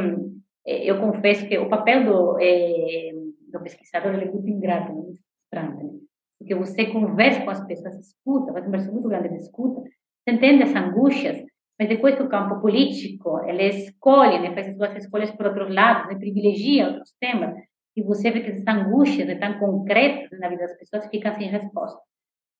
[0.65, 3.11] eu confesso que o papel do, é,
[3.51, 5.99] do pesquisador é muito ingrato, muito estranho, né?
[6.37, 10.35] porque você conversa com as pessoas, escuta, faz uma conversa muito grande de escuta, você
[10.35, 11.43] entende as angústias,
[11.77, 16.07] mas depois do campo político, ele escolhe, né, faz as suas escolhas por outros lados,
[16.07, 17.55] né, privilegia outros temas,
[17.95, 21.49] e você vê que essas angústias né, tão concretas na vida das pessoas ficam sem
[21.49, 21.99] resposta.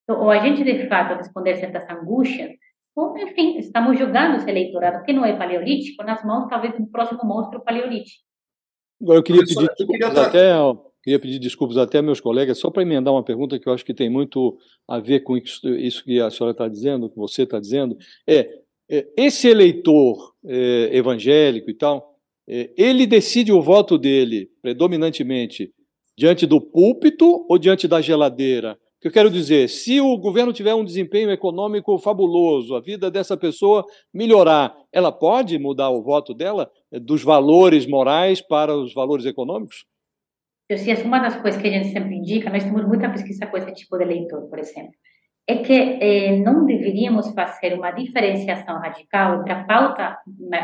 [0.04, 2.52] Então, ou a gente, de fato, responder certas angústias,
[3.18, 7.62] enfim, estamos jogando esse eleitorado, que não é paleolítico, nas mãos, talvez, do próximo monstro
[7.62, 8.24] paleolítico.
[9.02, 10.54] Agora, eu queria pedir desculpas queria até,
[11.02, 13.86] queria pedir desculpas até a meus colegas, só para emendar uma pergunta que eu acho
[13.86, 17.60] que tem muito a ver com isso que a senhora está dizendo, que você está
[17.60, 17.98] dizendo.
[18.28, 18.50] É,
[18.90, 25.72] é, esse eleitor é, evangélico e tal, é, ele decide o voto dele predominantemente
[26.18, 28.78] diante do púlpito ou diante da geladeira?
[29.02, 33.38] Que eu quero dizer, se o governo tiver um desempenho econômico fabuloso, a vida dessa
[33.38, 39.26] pessoa melhorar, ela pode mudar o voto dela eh, dos valores morais para os valores
[39.26, 39.86] econômicos?
[40.68, 43.58] Eu sei, uma das coisas que a gente sempre indica, nós temos muita pesquisa com
[43.58, 44.94] esse tipo de eleitor, por exemplo,
[45.48, 50.18] é que eh, não deveríamos fazer uma diferenciação radical entre a pauta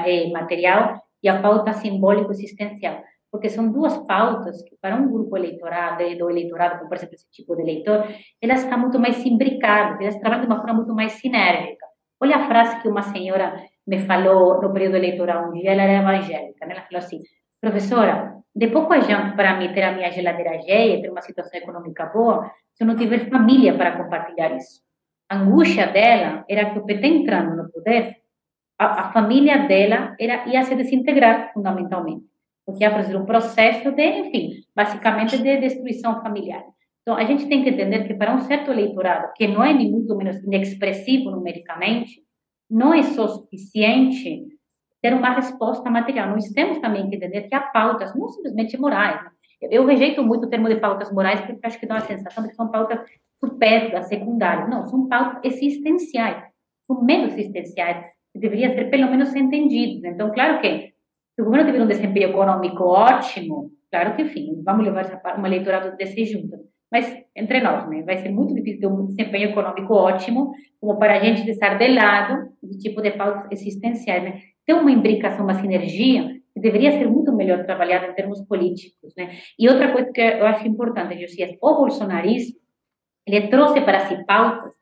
[0.06, 3.02] eh, material e a pauta simbólico-existencial
[3.36, 7.30] porque são duas pautas que, para um grupo eleitorado, do eleitorado, como por exemplo esse
[7.32, 8.08] tipo de eleitor,
[8.42, 11.86] elas estão muito mais imbricadas, elas trabalham de uma forma muito mais sinérgica.
[12.22, 16.02] Olha a frase que uma senhora me falou no período eleitoral um dia, ela era
[16.02, 16.76] evangélica, né?
[16.76, 17.20] ela falou assim,
[17.60, 22.06] professora, de pouco adianta para mim ter a minha geladeira cheia, ter uma situação econômica
[22.06, 24.80] boa, se eu não tiver família para compartilhar isso.
[25.30, 28.16] A angústia dela era que o PT entrando no poder,
[28.80, 32.34] a, a família dela era, ia se desintegrar fundamentalmente
[32.66, 36.64] porque ia fazer um processo de, enfim, basicamente de destruição familiar.
[37.02, 39.92] Então, a gente tem que entender que para um certo eleitorado, que não é nem
[39.92, 42.24] muito menos inexpressivo numericamente,
[42.68, 44.48] não é só suficiente
[45.02, 46.30] ter uma resposta material.
[46.32, 49.24] Nós temos também que entender que há pautas, não simplesmente morais.
[49.24, 49.30] Né?
[49.70, 52.50] Eu rejeito muito o termo de pautas morais, porque acho que dá a sensação de
[52.50, 53.00] que são pautas
[53.40, 54.68] supérfluas, secundárias.
[54.68, 56.44] Não, são pautas existenciais,
[56.88, 60.04] são menos existenciais, que deveriam ser pelo menos entendidos.
[60.04, 60.95] Então, claro que
[61.36, 65.96] se o governo tiver um desempenho econômico ótimo, claro que, enfim, vamos levar uma eleitorado
[65.98, 66.56] desse junto.
[66.90, 71.18] Mas, entre nós, né, vai ser muito difícil ter um desempenho econômico ótimo, como para
[71.18, 74.24] a gente estar de lado do tipo de pautas existenciais.
[74.24, 74.42] Né?
[74.66, 79.14] Tem uma imbricação, uma sinergia, que deveria ser muito melhor trabalhada em termos políticos.
[79.18, 79.32] Né?
[79.60, 82.56] E outra coisa que eu acho importante, Josias, o bolsonarismo,
[83.28, 84.74] ele trouxe para si pautas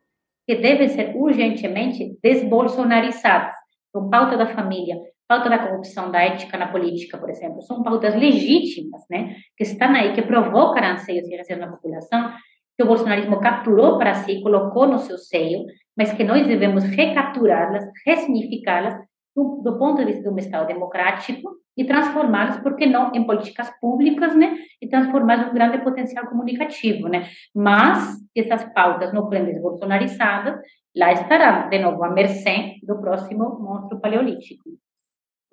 [0.45, 3.55] que devem ser urgentemente desbolsonarizadas.
[3.89, 8.15] Então, pauta da família, pauta da corrupção, da ética na política, por exemplo, são pautas
[8.15, 12.33] legítimas, né, que estão aí, que provocam anseios e receios na população,
[12.77, 17.85] que o bolsonarismo capturou para si, colocou no seu seio, mas que nós devemos recapturá-las,
[18.05, 18.95] ressignificá-las
[19.35, 23.25] do, do, ponto de vista de um Estado democrático e transformá-las, por que não, em
[23.25, 29.45] políticas públicas, né, e transformá-las um grande potencial comunicativo, né, mas essas pautas não forem
[29.45, 30.59] desbolsonarizadas,
[30.95, 34.82] lá estará, de novo, à mercê do próximo monstro paleolítico.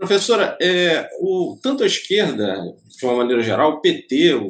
[0.01, 2.57] Professora, é, o, tanto a esquerda,
[2.89, 4.49] de uma maneira geral, o PT, o,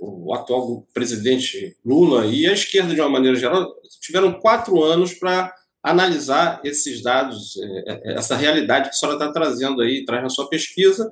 [0.00, 5.54] o, atual presidente Lula e a esquerda, de uma maneira geral, tiveram quatro anos para
[5.84, 10.28] analisar esses dados, é, é, essa realidade que a senhora está trazendo aí, traz na
[10.28, 11.08] sua pesquisa,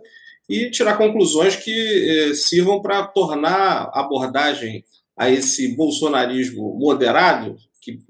[0.48, 4.84] e tirar conclusões que é, sirvam para tornar a abordagem
[5.16, 8.00] a esse bolsonarismo moderado, que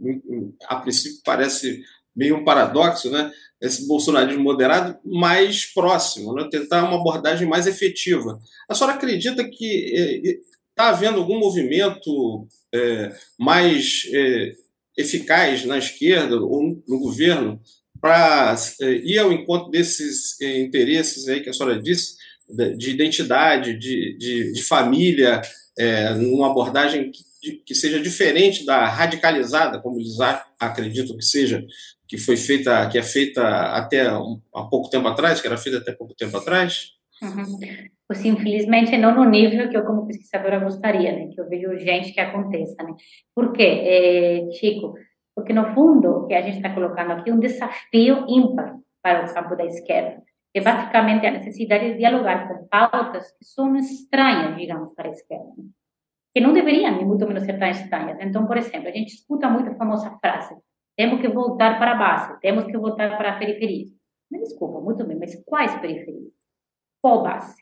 [0.68, 1.84] a princípio parece
[2.16, 3.30] meio um paradoxo, né?
[3.60, 6.48] esse bolsonarismo moderado mais próximo, né?
[6.50, 8.38] tentar uma abordagem mais efetiva.
[8.68, 14.52] A senhora acredita que está é, havendo algum movimento é, mais é,
[14.96, 17.60] eficaz na esquerda ou no governo
[18.00, 22.16] para é, ir ao encontro desses é, interesses aí que a senhora disse,
[22.48, 25.40] de, de identidade, de, de, de família,
[25.78, 30.16] é, numa abordagem que, que, seja diferente da radicalizada, como eles
[30.58, 31.64] acreditam que seja,
[32.08, 33.42] que foi feita, que é feita
[33.74, 36.92] até um, há pouco tempo atrás, que era feita até pouco tempo atrás?
[37.22, 37.58] Uhum.
[38.06, 41.28] Pois, infelizmente, não no nível que eu, como pesquisadora, gostaria, né?
[41.28, 42.94] Que eu vejo urgente que aconteça, né?
[43.34, 44.94] Por quê, é, Chico?
[45.34, 49.24] Porque, no fundo, o que a gente está colocando aqui é um desafio ímpar para
[49.24, 50.22] o campo da esquerda.
[50.54, 55.50] É basicamente a necessidade de dialogar com pautas que são estranhas, digamos, para a esquerda.
[55.58, 55.64] Né?
[56.34, 58.18] Que não deveriam, nem muito menos ser tão estranhas.
[58.20, 60.54] Então, por exemplo, a gente escuta muito a famosa frase
[60.96, 63.86] temos que voltar para a base, temos que voltar para a periferia.
[64.30, 66.32] Me desculpa, muito bem, mas quais periferias?
[67.00, 67.54] Qual base?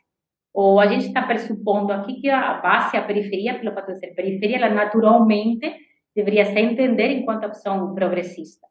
[0.53, 4.15] Ou a gente está pressupondo aqui que a base, a periferia, pelo fato de ser
[4.15, 5.69] periferia, ela naturalmente
[6.15, 8.65] deveria se entender enquanto opção progressista.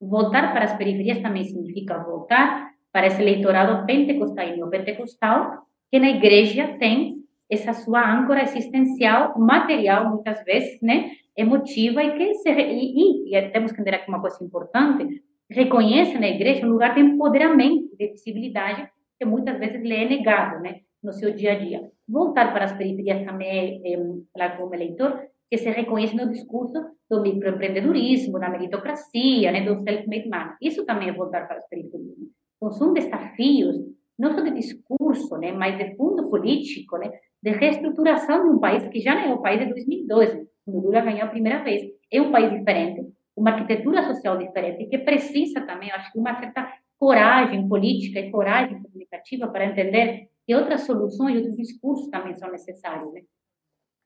[0.00, 5.58] Voltar para as periferias também significa voltar para esse eleitorado pentecostal e neopentecostal,
[5.90, 7.16] que na igreja tem
[7.50, 11.10] essa sua âncora existencial, material, muitas vezes, né?
[11.36, 16.28] Emotiva e que se, e, e, temos que entender aqui uma coisa importante, reconhece na
[16.28, 21.12] igreja um lugar de empoderamento, de visibilidade, que muitas vezes lhe é negado, né, no
[21.12, 21.90] seu dia a dia.
[22.08, 23.96] Voltar para as periferias também, é,
[24.32, 26.74] falar como eleitor, que se reconhece no discurso
[27.08, 30.56] do microempreendedorismo, da meritocracia, né, do self-made man.
[30.60, 32.16] Isso também é voltar para as periferias.
[32.56, 33.76] Então, são desafios,
[34.18, 38.86] não só de discurso, né, mas de fundo político, né, de reestruturação de um país
[38.88, 41.82] que já não é o país de 2012, Lula ganhou a primeira vez.
[42.10, 46.72] É um país diferente, uma arquitetura social diferente, que precisa também, acho que, uma certa
[46.98, 53.12] coragem política e coragem comunicativa para entender que outras soluções, outros discursos também são necessários.
[53.12, 53.22] Né?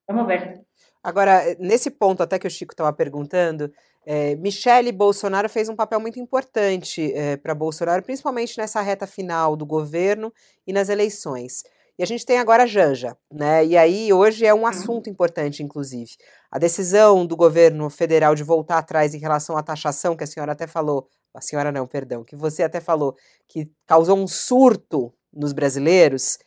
[0.08, 0.60] Vamos ver.
[1.02, 3.72] Agora, nesse ponto até que o Chico estava perguntando,
[4.04, 9.56] é, Michele Bolsonaro fez um papel muito importante é, para Bolsonaro, principalmente nessa reta final
[9.56, 10.32] do governo
[10.66, 11.62] e nas eleições.
[11.98, 13.64] E a gente tem agora a Janja, né?
[13.64, 14.66] E aí hoje é um uhum.
[14.66, 16.10] assunto importante, inclusive.
[16.50, 20.52] A decisão do governo federal de voltar atrás em relação à taxação, que a senhora
[20.52, 23.14] até falou, a senhora não, perdão, que você até falou,
[23.48, 26.38] que causou um surto nos brasileiros,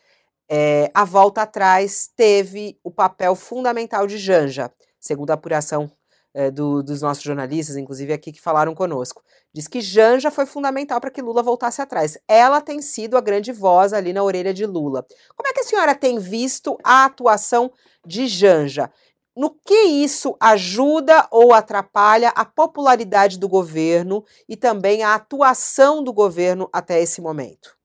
[0.49, 5.89] é, a volta atrás teve o papel fundamental de Janja, segundo a apuração
[6.33, 9.21] é, do, dos nossos jornalistas, inclusive aqui que falaram conosco.
[9.53, 12.17] Diz que Janja foi fundamental para que Lula voltasse atrás.
[12.27, 15.05] Ela tem sido a grande voz ali na orelha de Lula.
[15.35, 17.71] Como é que a senhora tem visto a atuação
[18.05, 18.91] de Janja?
[19.35, 26.13] No que isso ajuda ou atrapalha a popularidade do governo e também a atuação do
[26.13, 27.75] governo até esse momento?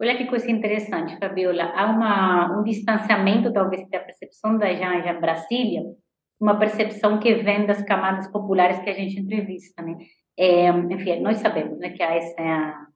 [0.00, 1.72] Olha que coisa interessante, Fabiola.
[1.74, 5.82] Há uma, um distanciamento, talvez, da percepção da Janja Brasília
[6.40, 9.96] uma percepção que vem das camadas populares que a gente entrevista, né?
[10.38, 12.86] É, enfim, nós sabemos, né, que há essa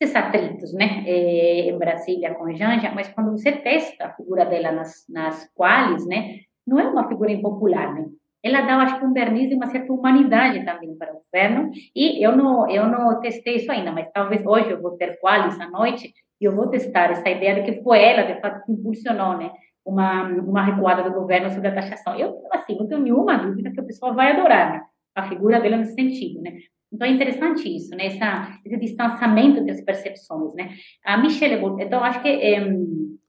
[0.00, 5.04] esses atritos, né, em Brasília com Janja, mas quando você testa a figura dela nas,
[5.08, 8.06] nas quales, né, não é uma figura impopular, né,
[8.42, 12.24] ela dá, acho que, um verniz de uma certa humanidade também para o governo, e
[12.24, 15.68] eu não, eu não testei isso ainda, mas talvez hoje eu vou ter quales à
[15.68, 19.36] noite, e eu vou testar essa ideia de que foi ela, de fato, que impulsionou,
[19.36, 19.50] né,
[19.88, 22.14] uma, uma recuada do governo sobre a taxação.
[22.16, 24.82] Eu, assim, não tenho nenhuma dúvida que o pessoal vai adorar, né,
[25.14, 26.58] a figura dela nesse sentido, né,
[26.92, 28.06] então é interessante isso, né?
[28.06, 30.70] Essa, esse distanciamento das percepções, né?
[31.04, 32.66] A Michelle, então acho que é,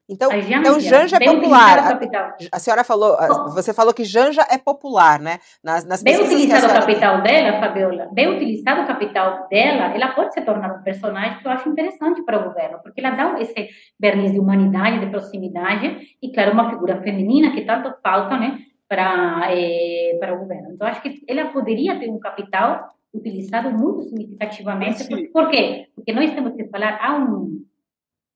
[0.10, 1.80] então, Janja, então Janja é popular.
[1.80, 3.16] A, a, senhora falou,
[3.54, 5.38] você falou que Janja é popular, né?
[5.64, 7.44] Nas, nas bem utilizado o capital tem.
[7.44, 11.52] dela, Fabiola, bem utilizado o capital dela, ela pode se tornar um personagem que eu
[11.52, 13.70] acho interessante para o governo, porque ela dá esse
[14.00, 18.60] verniz de humanidade, de proximidade, e claro, uma figura feminina que tanto falta, né?
[18.88, 20.72] Para, é, para o governo.
[20.74, 25.08] Então, acho que ela poderia ter um capital utilizado muito significativamente.
[25.08, 25.88] Por, por, quê?
[25.96, 27.64] Porque nós temos que falar, há um,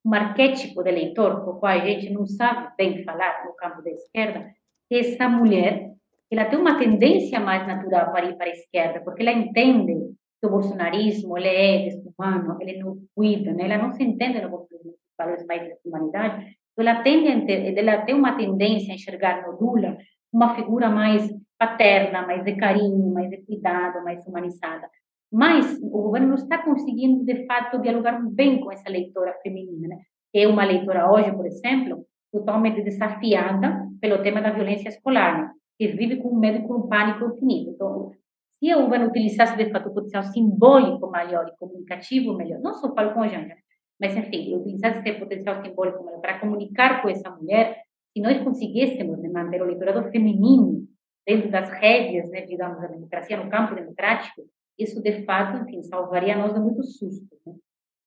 [0.05, 3.89] um arquétipo de eleitor, o qual a gente não sabe bem falar no campo da
[3.91, 4.51] esquerda,
[4.89, 5.91] que essa mulher,
[6.31, 10.47] ela tem uma tendência mais natural para ir para a esquerda, porque ela entende que
[10.47, 13.65] o bolsonarismo ele é desumano, ele não cuida, né?
[13.65, 18.15] ela não se entende no bolsonarismo, valores mais de humanidade, então ela, tende, ela tem
[18.15, 19.97] uma tendência a enxergar no Lula
[20.33, 24.89] uma figura mais paterna, mais de carinho, mais de cuidado, mais humanizada.
[25.33, 29.87] Mas o governo não está conseguindo, de fato, dialogar bem com essa leitora feminina.
[29.87, 30.01] Né?
[30.31, 35.51] É uma leitora hoje, por exemplo, totalmente desafiada pelo tema da violência escolar, né?
[35.79, 37.71] que vive com medo e com pânico infinito.
[37.71, 38.11] Então,
[38.59, 42.93] se o governo utilizasse, de fato, o potencial simbólico maior e comunicativo melhor, não só
[42.93, 43.55] falo com a Janja,
[43.99, 49.17] mas, enfim, utilizasse esse potencial simbólico melhor para comunicar com essa mulher, se nós conseguíssemos
[49.19, 50.87] né, manter o leitorado feminino
[51.25, 54.43] dentro das rédeas, né, digamos, da democracia, no campo democrático,
[54.77, 57.39] isso de fato, enfim, salvaria nós de muitos sustos.
[57.45, 57.53] Né?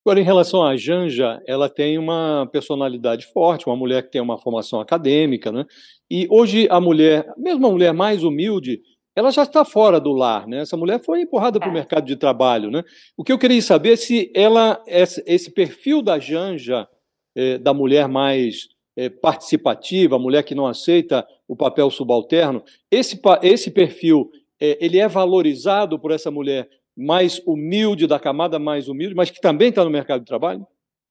[0.04, 4.38] Agora, em relação à Janja, ela tem uma personalidade forte, uma mulher que tem uma
[4.38, 5.64] formação acadêmica, né?
[6.08, 8.80] E hoje a mulher, mesmo a mulher mais humilde,
[9.16, 10.60] ela já está fora do lar, né?
[10.60, 11.74] Essa mulher foi empurrada para o é.
[11.74, 12.84] mercado de trabalho, né?
[13.16, 16.86] O que eu queria saber é se ela, esse perfil da Janja,
[17.34, 23.20] eh, da mulher mais é, participativa, a mulher que não aceita o papel subalterno, esse,
[23.42, 29.14] esse perfil é, ele é valorizado por essa mulher mais humilde, da camada mais humilde,
[29.14, 30.66] mas que também está no mercado de trabalho?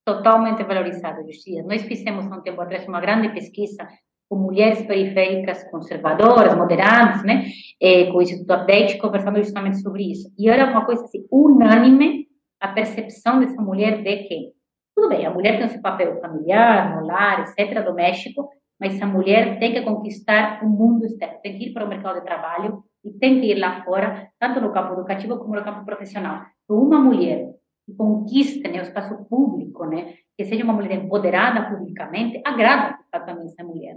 [0.06, 1.64] Totalmente valorizado, Lucia.
[1.64, 3.88] Nós fizemos há um tempo atrás uma grande pesquisa
[4.28, 7.46] com mulheres periféricas conservadoras, moderadas, né,
[7.80, 10.32] é, com o Instituto Update, conversando justamente sobre isso.
[10.38, 12.26] E era uma coisa assim, unânime
[12.60, 14.56] a percepção dessa mulher de que
[14.96, 19.60] tudo bem, a mulher tem seu papel familiar, no lar, etc., doméstico, mas a mulher
[19.60, 23.14] tem que conquistar o mundo externo, tem que ir para o mercado de trabalho e
[23.20, 26.44] tem que ir lá fora, tanto no campo educativo como no campo profissional.
[26.68, 27.54] Uma mulher
[27.86, 33.46] que conquiste né, o espaço público, né, que seja uma mulher empoderada publicamente, agrada também
[33.46, 33.96] essa mulher.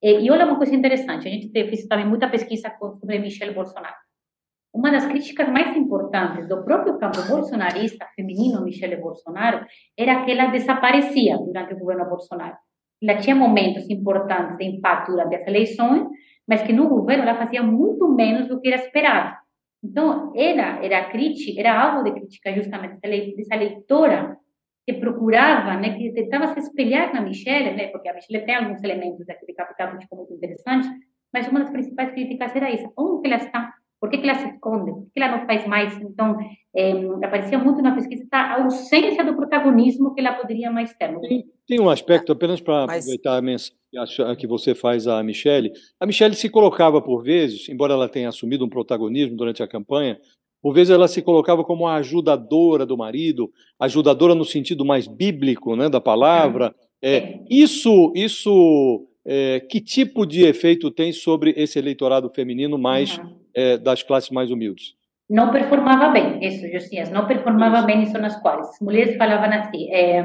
[0.00, 3.96] E, e olha uma coisa interessante, a gente fez também muita pesquisa sobre Michelle Bolsonaro.
[4.72, 9.64] Uma das críticas mais importantes do próprio campo bolsonarista feminino, Michele Bolsonaro,
[9.96, 12.56] era que ela desaparecia durante o governo Bolsonaro.
[13.00, 16.08] Ela tinha momentos importantes de impacto durante as eleições,
[16.46, 19.36] mas que no governo ela fazia muito menos do que era esperado.
[19.82, 22.98] Então, era, era crítica, era algo de crítica justamente
[23.36, 24.36] dessa leitora
[24.86, 28.82] que procurava, né, que tentava se espelhar na Michelle, né, porque a Michelle tem alguns
[28.82, 30.90] elementos daquele capital político muito interessantes,
[31.32, 33.72] mas uma das principais críticas era essa, onde ela está
[34.04, 34.90] por que, que ela se esconde?
[34.90, 35.98] Por que ela não faz mais?
[35.98, 36.36] Então,
[36.76, 36.92] é,
[37.24, 41.18] aparecia muito na pesquisa a ausência do protagonismo que ela poderia mais ter.
[41.20, 43.04] Tem, tem um aspecto, apenas para Mas...
[43.04, 43.74] aproveitar a mensagem
[44.38, 45.72] que você faz à Michelle.
[45.98, 50.20] A Michelle se colocava, por vezes, embora ela tenha assumido um protagonismo durante a campanha,
[50.60, 55.74] por vezes ela se colocava como a ajudadora do marido, ajudadora no sentido mais bíblico
[55.76, 56.74] né, da palavra.
[57.02, 63.43] É, isso, isso é, que tipo de efeito tem sobre esse eleitorado feminino mais uhum.
[63.54, 64.94] É, das classes mais humildes?
[65.28, 67.86] Não performava bem, isso, Josias, não performava isso.
[67.86, 69.90] bem isso nas quais as mulheres falavam assim.
[69.92, 70.22] É,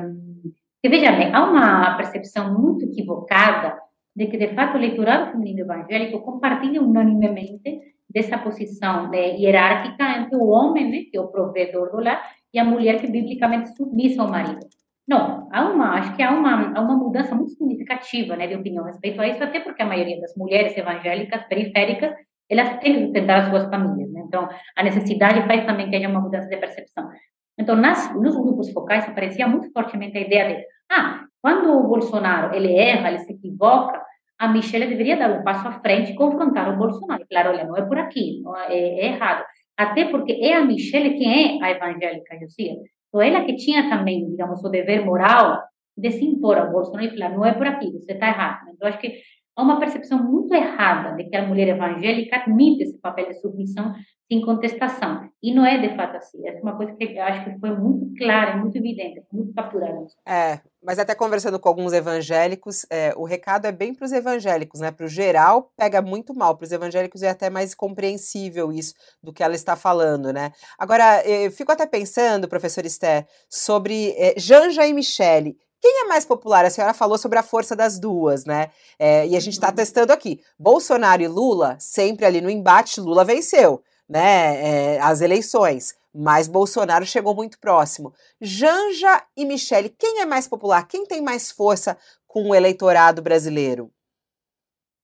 [0.82, 3.78] que veja bem, há uma percepção muito equivocada
[4.16, 10.36] de que, de fato, o eleitorado feminino evangélico compartilha unanimemente dessa posição né, hierárquica entre
[10.36, 12.22] o homem, né, que é o provedor do lar,
[12.54, 14.66] e a mulher que é biblicamente submissa ao marido.
[15.08, 18.84] Não, há uma, acho que há uma, há uma mudança muito significativa né, de opinião
[18.84, 22.14] a respeito a isso, até porque a maioria das mulheres evangélicas periféricas,
[22.50, 24.12] elas têm que sustentar as suas famílias.
[24.12, 24.24] Né?
[24.26, 27.10] Então, a necessidade faz também que haja uma mudança de percepção.
[27.58, 32.56] Então, nas, nos grupos focais aparecia muito fortemente a ideia de, ah, quando o Bolsonaro
[32.56, 34.02] ele erra, ele se equivoca,
[34.39, 37.26] a Michelle deveria dar um passo à frente e confrontar o Bolsonaro.
[37.30, 39.43] Claro, olha, não é por aqui, não é, é errado.
[39.78, 42.76] Até porque é a Michelle quem é a evangélica, Josia.
[43.10, 45.62] Então, ela que tinha também, digamos, o dever moral
[45.97, 48.70] de se impor ao Bolsonaro e falar, não é por aqui, você está errado.
[48.74, 49.20] Então, acho que
[49.60, 53.93] há uma percepção muito errada de que a mulher evangélica admite esse papel de submissão
[54.32, 55.28] sem contestação.
[55.41, 56.47] E não é de fato assim.
[56.47, 60.05] É uma coisa que eu acho que foi muito clara, muito evidente, muito capturada.
[60.26, 64.80] É, mas até conversando com alguns evangélicos, é, o recado é bem para os evangélicos,
[64.80, 64.91] né?
[64.91, 66.55] Para o geral, pega muito mal.
[66.55, 70.51] Para os evangélicos é até mais compreensível isso do que ela está falando, né?
[70.78, 75.57] Agora, eu fico até pensando, professor Esté, sobre é, Janja e Michele.
[75.82, 76.66] Quem é mais popular?
[76.66, 78.70] A senhora falou sobre a força das duas, né?
[78.98, 79.76] É, e a gente está uhum.
[79.76, 80.42] testando aqui.
[80.58, 87.06] Bolsonaro e Lula, sempre ali no embate, Lula venceu né, é, as eleições, mas Bolsonaro
[87.06, 88.12] chegou muito próximo.
[88.42, 90.88] Janja e Michele, quem é mais popular?
[90.88, 91.96] Quem tem mais força
[92.28, 93.92] com o eleitorado brasileiro?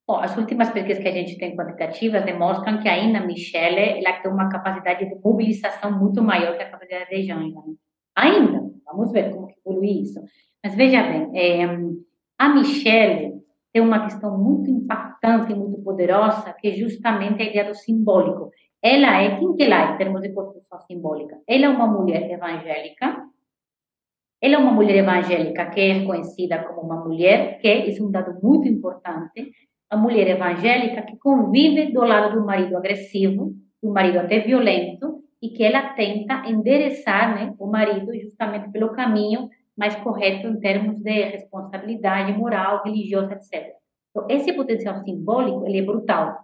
[0.08, 4.20] Bom, as últimas pesquisas que a gente tem quantitativas demonstram que ainda a Michelle ela
[4.22, 7.56] tem uma capacidade de mobilização muito maior que a capacidade de Janja.
[7.56, 7.76] Né?
[8.16, 10.20] Ainda, vamos ver como que evolui isso.
[10.66, 11.64] Mas veja bem, é,
[12.40, 13.40] a Michelle
[13.72, 18.50] tem uma questão muito impactante e muito poderosa, que é justamente a ideia do simbólico.
[18.82, 21.38] Ela é, quem que ela é em termos de construção simbólica?
[21.48, 23.28] Ela é uma mulher evangélica,
[24.42, 28.10] ela é uma mulher evangélica que é reconhecida como uma mulher que, isso é um
[28.10, 29.52] dado muito importante,
[29.88, 33.54] a mulher evangélica que convive do lado do marido agressivo,
[33.84, 39.48] do marido até violento, e que ela tenta endereçar né, o marido justamente pelo caminho
[39.78, 43.74] mais correto em termos de responsabilidade moral, religiosa, etc.
[44.10, 46.38] Então, esse potencial simbólico ele é brutal,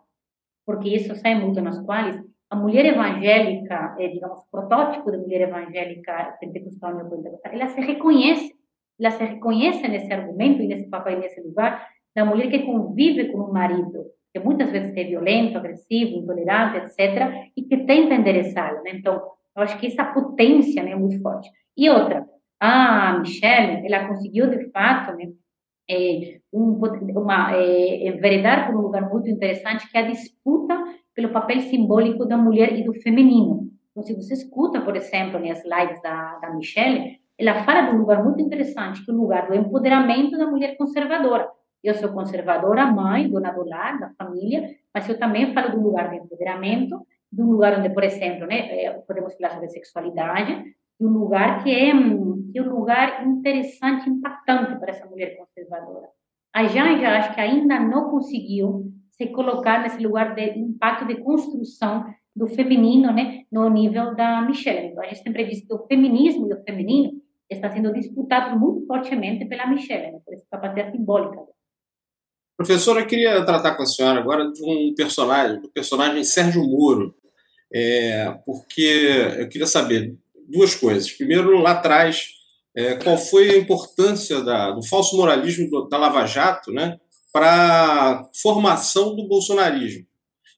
[0.66, 2.22] porque isso sai muito nas quais
[2.52, 7.00] a mulher evangélica, é, digamos, protótipo de mulher evangélica pentecostal
[7.46, 8.54] ela se reconhece,
[9.00, 13.40] ela se reconhece nesse argumento e nesse papel, nesse lugar, da mulher que convive com
[13.40, 14.04] um marido,
[14.34, 18.84] que muitas vezes é violento, agressivo, intolerante, etc., e que tenta endereçá-lo.
[18.84, 18.92] Né?
[18.96, 19.16] Então,
[19.56, 21.50] eu acho que essa potência né, é muito forte.
[21.78, 22.28] E outra,
[22.62, 25.32] a Michelle, ela conseguiu, de fato, né,
[25.90, 26.80] é, um,
[27.18, 30.78] uma, é, enveredar por um lugar muito interessante, que é a disputa
[31.16, 33.72] pelo papel simbólico da mulher e do feminino.
[33.90, 38.00] Então, se você escuta, por exemplo, nas lives da, da Michelle, ela fala de um
[38.00, 41.50] lugar muito interessante, que é o lugar do empoderamento da mulher conservadora.
[41.84, 45.82] Eu sou conservadora, mãe, dona do lar, da família, mas eu também falo de um
[45.82, 47.02] lugar de empoderamento,
[47.32, 50.64] de um lugar onde, por exemplo, né, eh, podemos falar sobre sexualidade,
[51.00, 51.92] de um lugar que é,
[52.60, 56.08] é um lugar interessante, impactante para essa mulher conservadora.
[56.54, 62.06] A Janja acho que ainda não conseguiu se colocar nesse lugar de impacto de construção
[62.36, 64.88] do feminino, né, no nível da Michelle.
[64.88, 68.86] Então, a gente sempre diz que o feminismo e o feminino está sendo disputado muito
[68.86, 71.42] fortemente pela Michelle, né, por essa capacidade simbólica.
[72.58, 77.16] Professora, eu queria tratar com a senhora agora de um personagem, do personagem Sérgio Moro,
[77.74, 80.16] é, porque eu queria saber
[80.48, 81.12] duas coisas.
[81.12, 82.30] Primeiro, lá atrás,
[82.76, 87.00] é, qual foi a importância da, do falso moralismo do, da Lava Jato, né,
[87.32, 90.06] para formação do bolsonarismo.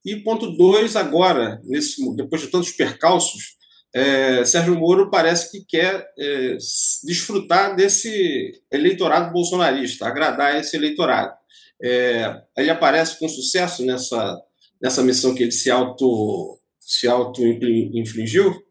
[0.06, 3.56] E ponto dois, agora, nesse, depois de tantos percalços,
[3.96, 6.58] é, Sérgio Moro parece que quer é,
[7.04, 11.34] desfrutar desse eleitorado bolsonarista, agradar esse eleitorado.
[11.82, 14.42] É, ele aparece com sucesso nessa,
[14.82, 18.63] nessa missão que ele se auto se auto infligiu?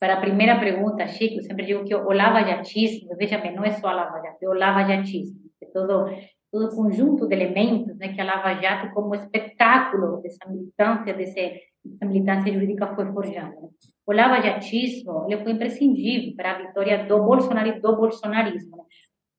[0.00, 3.70] Para a primeira pergunta, Chico, eu sempre digo que o lava-jatismo, veja bem, não é
[3.72, 5.38] só a lava-jato, é o lava-jatismo.
[5.62, 6.06] É todo
[6.50, 11.60] todo o conjunto de elementos né, que a Lava Jato, como espetáculo dessa militância, desse,
[11.84, 13.60] dessa militância jurídica foi forjando.
[13.60, 13.68] Né?
[14.06, 18.82] O Lava Jatismo ele foi imprescindível para a vitória do Bolsonaro e do bolsonarismo, né?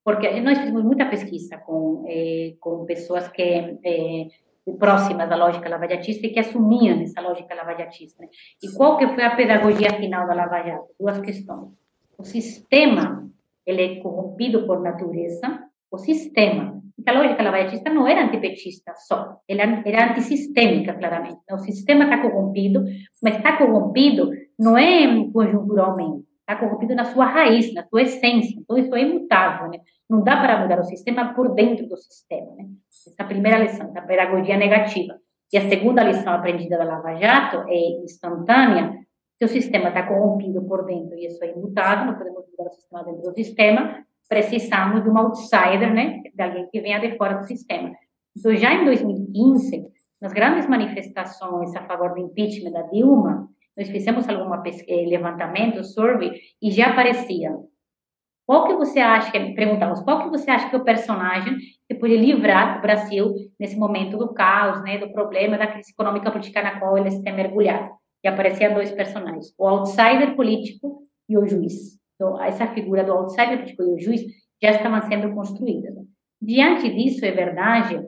[0.03, 4.27] porque nós fizemos muita pesquisa com, eh, com pessoas que eh,
[4.77, 8.21] próximas da lógica lavajatista e que assumiam essa lógica lavajatista.
[8.21, 8.29] Né?
[8.63, 10.87] E qual que foi a pedagogia final da Lava Jato?
[10.99, 11.69] Duas questões.
[12.17, 13.27] O sistema
[13.65, 19.81] ele é corrompido por natureza, o sistema a lógica lavajatista não era antipetista só, ela
[19.85, 21.39] era antissistêmica, claramente.
[21.51, 22.83] O sistema está corrompido,
[23.21, 28.59] mas está corrompido não é conjunturalmente, está corrompido na sua raiz, na sua essência.
[28.59, 29.69] Então, isso é imutável.
[29.69, 29.79] Né?
[30.09, 32.55] Não dá para mudar o sistema por dentro do sistema.
[32.55, 32.65] Né?
[32.89, 35.15] Essa é a primeira lição, da pedagogia negativa.
[35.51, 38.93] E a segunda lição aprendida da Lava Jato é instantânea,
[39.37, 42.73] se o sistema está corrompido por dentro e isso é imutável, não podemos mudar o
[42.73, 47.39] sistema dentro do sistema, precisamos de um outsider, né, de alguém que venha de fora
[47.39, 47.91] do sistema.
[48.37, 49.87] Então, já em 2015,
[50.21, 53.49] nas grandes manifestações a favor do impeachment da Dilma,
[53.81, 57.51] nós fizemos algum eh, levantamento, survey, e já aparecia.
[58.45, 61.57] Qual que você acha, perguntamos, qual que você acha que é o personagem
[61.87, 66.29] que pode livrar o Brasil nesse momento do caos, né, do problema da crise econômica
[66.29, 67.91] política na qual ele está mergulhado?
[68.23, 71.99] E apareciam dois personagens, o outsider político e o juiz.
[72.15, 74.21] Então, essa figura do outsider político e o juiz
[74.61, 75.95] já estavam sendo construídas.
[76.39, 77.99] Diante disso, é verdade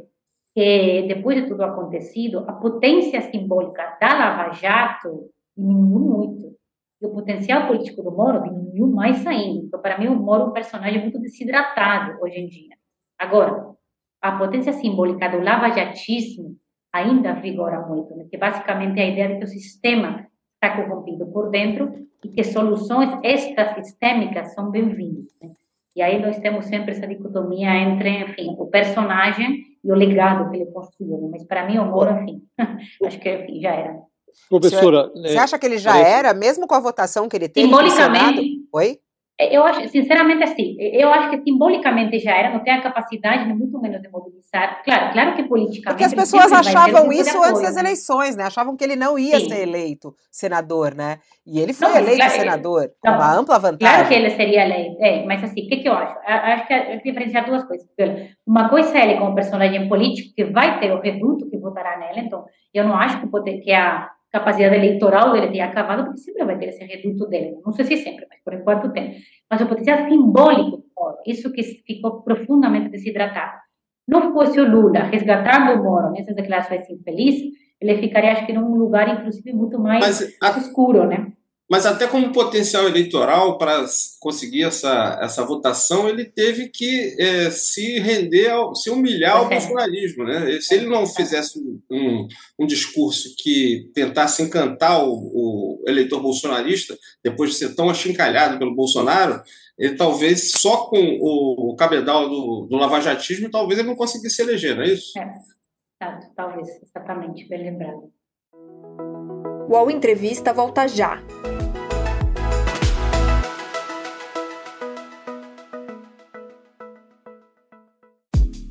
[0.56, 6.54] que, depois de tudo acontecido, a potência simbólica da Lava Jato diminuiu muito.
[7.02, 9.66] E o potencial político do Moro diminuiu mais ainda.
[9.66, 12.76] Então, para mim, o Moro é um personagem muito desidratado hoje em dia.
[13.20, 13.74] Agora,
[14.22, 16.56] a potência simbólica do lava-jatismo
[16.94, 18.26] ainda vigora muito, né?
[18.30, 21.92] que basicamente é a ideia de que o sistema está corrompido por dentro
[22.24, 25.36] e que soluções extrasistêmicas são bem-vindas.
[25.42, 25.52] Né?
[25.96, 30.58] E aí nós temos sempre essa dicotomia entre, enfim, o personagem e o legado que
[30.58, 31.18] ele construiu.
[31.18, 31.30] Né?
[31.32, 32.44] Mas para mim, o Moro, enfim,
[33.06, 34.13] acho que enfim, já era.
[34.50, 36.12] Professora, você acha que ele já parece...
[36.12, 37.68] era, mesmo com a votação que ele teve?
[37.68, 38.42] Simbolicamente.
[38.72, 39.00] Oi?
[39.40, 43.58] Eu acho, sinceramente, assim, eu acho que simbolicamente já era, não tem a capacidade, nem
[43.58, 44.84] muito menos de mobilizar.
[44.84, 45.84] Claro, claro que politicamente.
[45.86, 48.44] Porque as pessoas achavam isso antes das eleições, né?
[48.44, 49.50] Achavam que ele não ia Sim.
[49.50, 51.18] ser eleito senador, né?
[51.48, 53.96] E ele foi não, eleito claro, senador, com uma ampla vantagem.
[53.96, 56.14] Claro que ele seria eleito, é, mas assim, o que, que eu acho?
[56.14, 57.88] Eu acho que é diferenciar duas coisas.
[58.46, 62.28] Uma coisa é ele como personagem político, que vai ter o reduto que votará nele,
[62.28, 66.58] então eu não acho que, que a capacidade eleitoral dele tenha acabado, porque sempre vai
[66.58, 67.56] ter esse reduto dele.
[67.64, 69.18] Não sei se sempre, mas por enquanto tem.
[69.50, 70.84] Mas o potencial simbólico,
[71.26, 73.62] isso que ficou profundamente desidratado.
[74.08, 78.76] Não fosse o Lula resgatando o Moro nessas declarações infelizes, ele ficaria, acho que, num
[78.76, 80.58] lugar, inclusive, muito mais a...
[80.58, 81.32] escuro, né?
[81.70, 83.86] Mas até como potencial eleitoral para
[84.20, 89.56] conseguir essa, essa votação, ele teve que é, se render, ao, se humilhar ao é.
[89.56, 90.26] bolsonarismo.
[90.26, 90.60] Né?
[90.60, 91.60] Se ele não fizesse
[91.90, 92.28] um,
[92.60, 98.76] um discurso que tentasse encantar o, o, eleitor bolsonarista, depois de ser tão achincalhado pelo
[98.76, 99.42] Bolsonaro,
[99.78, 104.76] ele talvez só com o, o cabedal do, do lavajatismo, talvez ele não conseguisse eleger,
[104.76, 105.18] não é isso?
[105.18, 105.34] É,
[106.36, 108.12] talvez, exatamente, bem lembrado.
[109.68, 111.22] O UOL Entrevista volta já.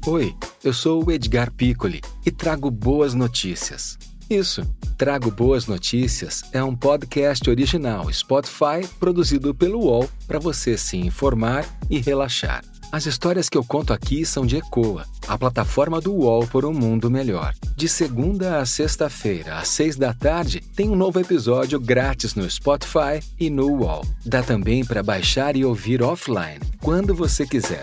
[0.06, 3.98] Oi, eu sou o Edgar Piccoli e trago boas notícias.
[4.28, 4.62] Isso,
[4.96, 11.66] Trago Boas Notícias é um podcast original Spotify produzido pelo UOL para você se informar
[11.90, 12.71] e relaxar.
[12.92, 16.74] As histórias que eu conto aqui são de Ecoa, a plataforma do UOL por um
[16.74, 17.54] mundo melhor.
[17.74, 23.24] De segunda a sexta-feira, às seis da tarde, tem um novo episódio grátis no Spotify
[23.40, 24.02] e no UOL.
[24.26, 27.80] Dá também para baixar e ouvir offline, quando você quiser.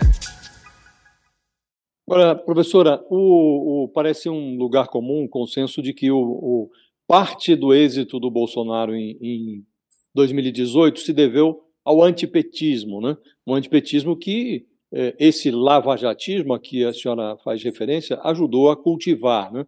[2.08, 6.70] Agora, professora, o, o, parece um lugar comum, um consenso de que o, o
[7.08, 9.66] parte do êxito do Bolsonaro em, em
[10.14, 13.16] 2018 se deveu ao antipetismo, né?
[13.44, 19.52] um antipetismo que esse lavajatismo a que a senhora faz referência ajudou a cultivar.
[19.52, 19.64] Né?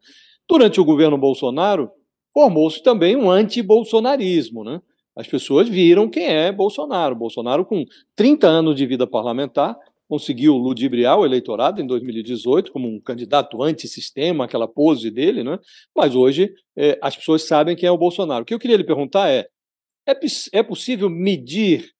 [0.48, 1.90] Durante o governo Bolsonaro,
[2.32, 4.64] formou-se também um antibolsonarismo.
[4.64, 4.80] Né?
[5.14, 7.14] As pessoas viram quem é Bolsonaro.
[7.14, 7.84] Bolsonaro, com
[8.16, 9.76] 30 anos de vida parlamentar,
[10.08, 15.58] conseguiu ludibriar o eleitorado em 2018 como um candidato antissistema, aquela pose dele, né?
[15.96, 18.42] mas hoje é, as pessoas sabem quem é o Bolsonaro.
[18.42, 19.48] O que eu queria lhe perguntar é:
[20.06, 20.14] é,
[20.52, 21.92] é possível medir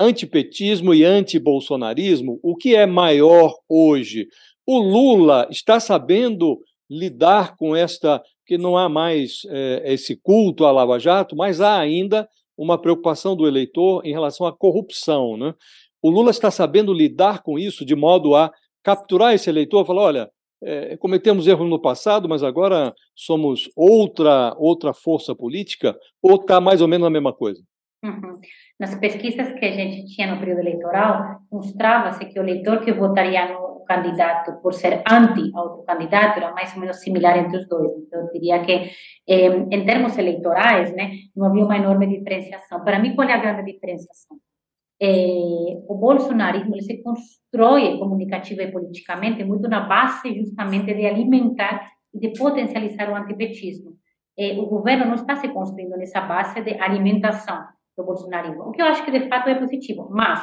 [0.00, 4.26] antipetismo e antibolsonarismo, o que é maior hoje?
[4.66, 10.72] O Lula está sabendo lidar com esta, que não há mais é, esse culto à
[10.72, 15.36] Lava Jato, mas há ainda uma preocupação do eleitor em relação à corrupção.
[15.36, 15.54] Né?
[16.02, 18.50] O Lula está sabendo lidar com isso de modo a
[18.82, 20.30] capturar esse eleitor, falar, olha,
[20.62, 26.82] é, cometemos erros no passado, mas agora somos outra outra força política, ou está mais
[26.82, 27.62] ou menos a mesma coisa?
[28.04, 28.38] Uhum.
[28.80, 33.52] Nas pesquisas que a gente tinha no período eleitoral, mostrava-se que o eleitor que votaria
[33.52, 37.68] no candidato por ser anti a outro candidato era mais ou menos similar entre os
[37.68, 37.92] dois.
[37.98, 38.90] Então, eu diria que,
[39.28, 42.82] eh, em termos eleitorais, né, não havia uma enorme diferenciação.
[42.82, 44.38] Para mim, qual é a grande diferenciação?
[44.98, 51.86] Eh, o bolsonarismo ele se constrói comunicativa e politicamente muito na base justamente de alimentar
[52.14, 53.90] e de potencializar o antipetismo.
[54.38, 57.62] Eh, o governo não está se construindo nessa base de alimentação
[58.00, 60.40] do bolsonarismo, o que eu acho que de fato é positivo, mas,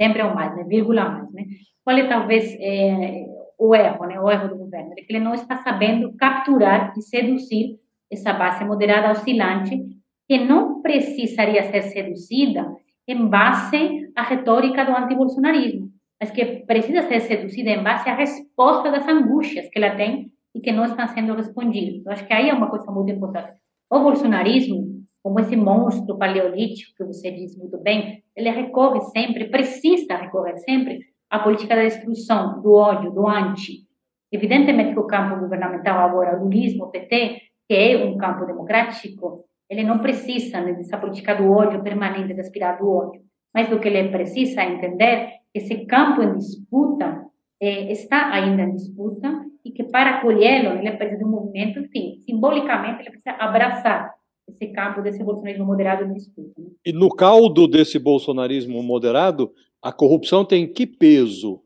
[0.00, 1.44] sempre é o mais, né, vírgula mais, né,
[1.82, 3.24] qual é talvez é,
[3.58, 7.02] o erro, né, o erro do governo, é que ele não está sabendo capturar e
[7.02, 7.78] seduzir
[8.10, 9.82] essa base moderada oscilante
[10.28, 12.74] que não precisaria ser seduzida
[13.06, 18.90] em base à retórica do antibolsonarismo, mas que precisa ser seduzida em base à resposta
[18.90, 22.06] das angústias que ela tem e que não estão sendo respondidas.
[22.06, 23.52] Eu acho que aí é uma coisa muito importante.
[23.90, 24.93] O bolsonarismo
[25.24, 31.00] como esse monstro paleolítico que você diz muito bem, ele recorre sempre, precisa recorrer sempre
[31.30, 33.86] à política da destruição, do ódio, do anti.
[34.30, 39.46] Evidentemente que o campo governamental agora, o lulismo, o PT, que é um campo democrático,
[39.70, 43.22] ele não precisa né, dessa política do ódio permanente, de aspirar do ódio.
[43.54, 47.24] mas o que ele precisa entender que esse campo em disputa
[47.62, 52.20] eh, está ainda em disputa e que para acolhê-lo ele precisa de um movimento, enfim,
[52.26, 54.13] simbolicamente ele precisa abraçar
[54.48, 56.60] esse campo desse bolsonarismo moderado em disputa.
[56.60, 56.70] Né?
[56.84, 61.62] E no caldo desse bolsonarismo moderado, a corrupção tem que peso?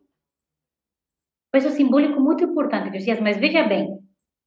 [1.52, 3.98] Peso simbólico muito importante, Josias, mas veja bem,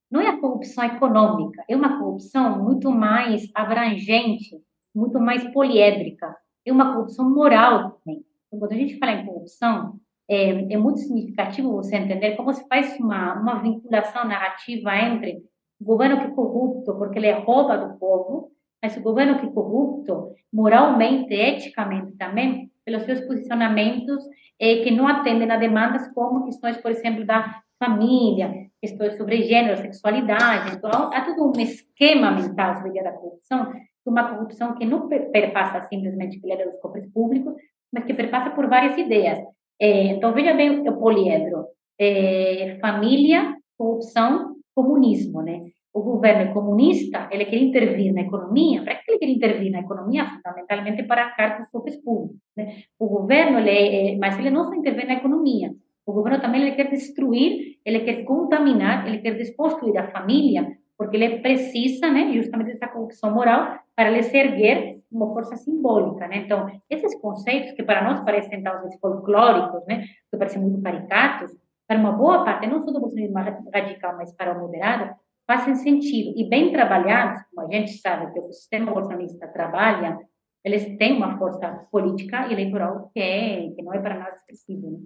[0.09, 4.61] não é a corrupção econômica, é uma corrupção muito mais abrangente,
[4.93, 8.23] muito mais poliédrica, é uma corrupção moral também.
[8.47, 12.65] Então, quando a gente fala em corrupção, é, é, muito significativo você entender como se
[12.67, 15.43] faz uma, uma vinculação narrativa entre
[15.83, 18.51] governo que é corrupto, porque ele rouba do povo,
[18.81, 24.23] mas o governo que é corrupto, moralmente, eticamente também, pelos seus posicionamentos
[24.59, 29.81] eh, que não atendem a demandas como questões, por exemplo, da família, questões sobre gênero,
[29.81, 30.75] sexualidade.
[30.75, 33.73] Então, há todo um esquema mental sobre a corrupção,
[34.05, 37.53] uma corrupção que não perpassa simplesmente pela dos cofres públicos,
[37.93, 39.39] mas que perpassa por várias ideias.
[39.79, 41.67] Eh, então, veja bem o poliedro.
[41.99, 45.61] Eh, família, corrupção, comunismo, né?
[45.93, 48.81] o governo é comunista, ele quer intervir na economia.
[48.81, 50.25] Para que ele quer intervir na economia?
[50.25, 52.39] Fundamentalmente para arcar com os cofres públicos.
[52.55, 52.83] Né?
[52.97, 55.71] O governo, ele, é, mas ele não só intervém na economia.
[56.05, 61.17] O governo também ele quer destruir, ele quer contaminar, ele quer desconstruir a família, porque
[61.17, 66.37] ele precisa, né, justamente dessa corrupção moral para ele se erguer uma força simbólica, né?
[66.37, 71.51] Então, esses conceitos que para nós parecem talvez folclóricos, né, que parecem muito caricatos,
[71.91, 73.37] para uma boa parte, não só do bolsonarismo
[73.73, 75.13] radical, mas para o moderado,
[75.45, 76.31] fazem sentido.
[76.37, 80.17] E bem trabalhados, como a gente sabe que o sistema bolsonarista trabalha,
[80.63, 84.89] eles têm uma força política e eleitoral que, é, que não é para nada esquecível.
[84.89, 84.99] Né?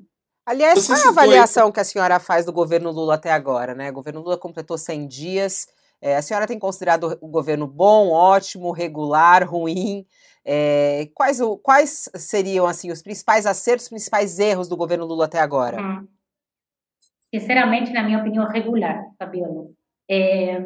[0.45, 3.73] Aliás, qual é a avaliação que a senhora faz do governo Lula até agora?
[3.73, 3.89] Né?
[3.89, 5.67] O governo Lula completou 100 dias.
[5.99, 10.05] É, a senhora tem considerado o governo bom, ótimo, regular, ruim?
[10.45, 15.39] É, quais, quais seriam assim os principais acertos, os principais erros do governo Lula até
[15.39, 15.81] agora?
[15.81, 16.07] Hum.
[17.33, 19.65] Sinceramente, na minha opinião, regular, Fabiola
[20.09, 20.59] é,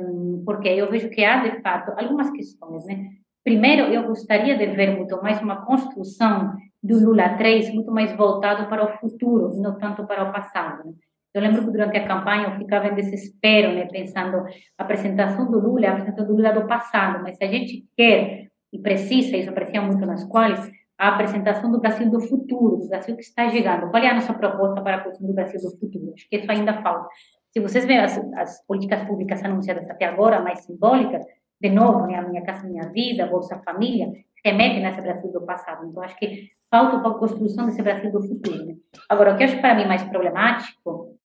[0.46, 3.10] porque eu vejo que há, de fato, algumas questões, né?
[3.44, 6.54] Primeiro, eu gostaria de ver muito mais uma construção
[6.84, 10.86] do Lula 3 muito mais voltado para o futuro, não tanto para o passado.
[10.86, 10.94] Né?
[11.34, 14.46] Eu lembro que durante a campanha eu ficava em desespero, né, pensando
[14.78, 18.48] a apresentação do Lula, a apresentação do Lula do passado, mas se a gente quer
[18.74, 20.70] e precisa, isso aparecia muito nas quais,
[21.00, 23.90] a apresentação do Brasil do futuro, do Brasil que está chegando.
[23.90, 26.12] Qual é a nossa proposta para a construção do Brasil do futuro?
[26.14, 27.08] Acho que isso ainda falta.
[27.54, 31.24] Se vocês veem as, as políticas públicas anunciadas até agora, mais simbólicas,
[31.62, 34.12] de novo, né, a Minha Casa Minha Vida, Bolsa Família,
[34.44, 35.88] remetem nesse Brasil do passado.
[35.88, 38.66] Então, acho que falta uma construção desse Brasil do futuro.
[38.66, 38.76] Né?
[39.08, 41.16] Agora, o que eu acho para mim mais problemático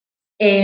[0.40, 0.62] é,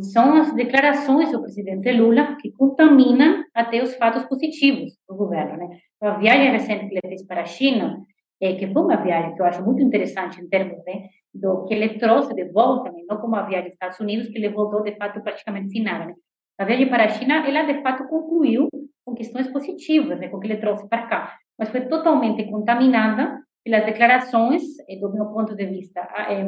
[0.00, 5.58] são as declarações do presidente Lula que contaminam até os fatos positivos do governo.
[5.58, 5.78] Né?
[6.00, 8.02] A viagem recente que ele fez para a China,
[8.40, 11.74] é, que foi uma viagem que eu acho muito interessante em termos né, do que
[11.74, 14.82] ele trouxe de volta, né, não como a viagem dos Estados Unidos, que ele voltou
[14.82, 16.06] de fato praticamente sem nada.
[16.06, 16.14] Né.
[16.58, 18.68] A viagem para a China, ela de fato concluiu
[19.04, 23.40] com questões positivas, né, com o que ele trouxe para cá, mas foi totalmente contaminada
[23.64, 26.46] pelas declarações, eh, do meu ponto de vista, é,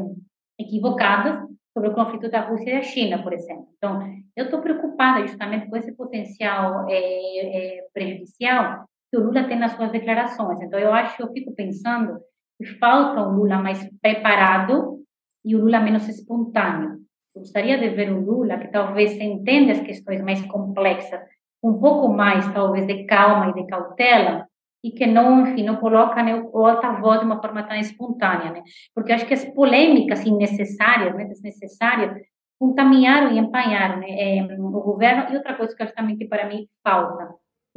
[0.59, 3.68] equivocadas sobre o conflito da Rússia e da China, por exemplo.
[3.76, 4.01] Então,
[4.36, 9.72] eu estou preocupada justamente com esse potencial é, é, prejudicial que o Lula tem nas
[9.72, 10.61] suas declarações.
[10.61, 12.18] Então, eu acho, eu fico pensando
[12.59, 14.98] que falta um Lula mais preparado
[15.44, 16.98] e o Lula menos espontâneo.
[17.34, 21.20] Eu gostaria de ver um Lula que talvez entenda as questões mais complexas,
[21.62, 24.46] um pouco mais, talvez, de calma e de cautela,
[24.82, 28.62] e que não, enfim, não coloca né, o alta-voz de uma forma tão espontânea, né?
[28.94, 32.12] Porque acho que as polêmicas innecessárias, né, desnecessárias,
[32.59, 35.32] contaminaram e empanharam né, é, o governo.
[35.32, 37.28] E outra coisa que acho também que para mim falta,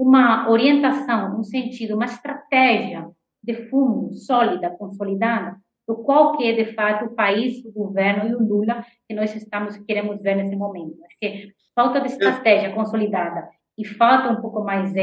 [0.02, 3.08] uma orientação, um sentido, uma estratégia
[3.44, 5.56] de fundo, sólida, consolidada,
[5.88, 9.36] do qual que é de fato o país, o governo e o Lula que nós
[9.36, 10.98] estamos queremos ver nesse momento.
[11.06, 13.48] Acho que falta de estratégia consolidada
[13.78, 15.02] e falta um pouco mais de,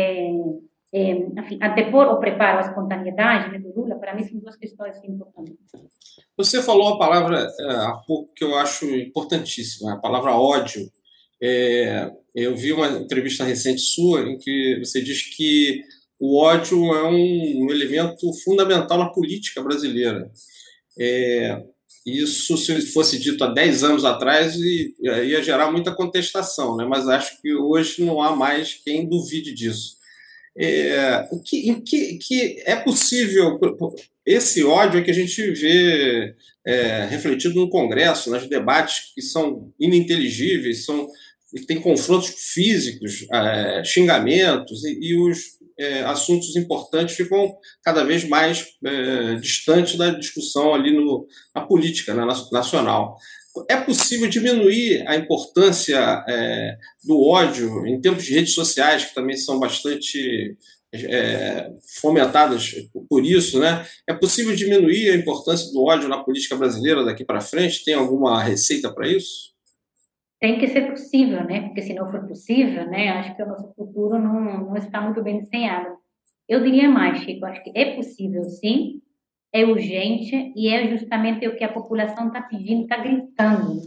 [0.92, 4.96] é, enfim, antepor ou preparo a espontaneidade né, do Lula, para mim são duas questões
[5.04, 5.54] importantes.
[6.36, 10.82] Você falou a palavra é, há pouco que eu acho importantíssima, a palavra ódio.
[11.40, 12.10] É,
[12.42, 15.82] eu vi uma entrevista recente sua em que você diz que
[16.18, 20.30] o ódio é um elemento fundamental na política brasileira.
[20.98, 21.62] É,
[22.04, 26.86] isso, se fosse dito há 10 anos atrás, ia gerar muita contestação, né?
[26.88, 29.96] mas acho que hoje não há mais quem duvide disso.
[30.60, 33.60] É, que, que, que é possível,
[34.26, 36.34] esse ódio é que a gente vê
[36.66, 41.08] é, refletido no Congresso, nos debates que são ininteligíveis, são,
[41.66, 45.38] tem confrontos físicos, é, xingamentos, e, e os
[45.78, 52.12] é, assuntos importantes ficam cada vez mais é, distantes da discussão ali no, na política
[52.14, 53.16] né, nacional.
[53.68, 59.36] É possível diminuir a importância é, do ódio em tempos de redes sociais, que também
[59.36, 60.56] são bastante
[60.92, 61.70] é,
[62.00, 62.74] fomentadas
[63.08, 63.86] por isso, né?
[64.08, 67.84] É possível diminuir a importância do ódio na política brasileira daqui para frente?
[67.84, 69.57] Tem alguma receita para isso?
[70.40, 71.62] Tem que ser possível, né?
[71.62, 73.08] Porque se não for possível, né?
[73.10, 75.96] Acho que o nosso futuro não, não está muito bem desenhado.
[76.48, 77.44] Eu diria mais, Chico.
[77.44, 79.02] Acho que é possível, sim.
[79.52, 83.80] É urgente e é justamente o que a população está pedindo, está gritando.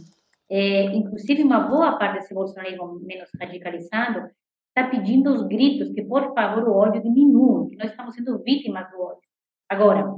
[0.50, 4.30] É, inclusive, uma boa parte desse bolsonarismo menos radicalizado
[4.68, 8.90] está pedindo aos gritos que, por favor, o ódio diminua, que nós estamos sendo vítimas
[8.92, 9.30] do ódio.
[9.70, 10.14] Agora,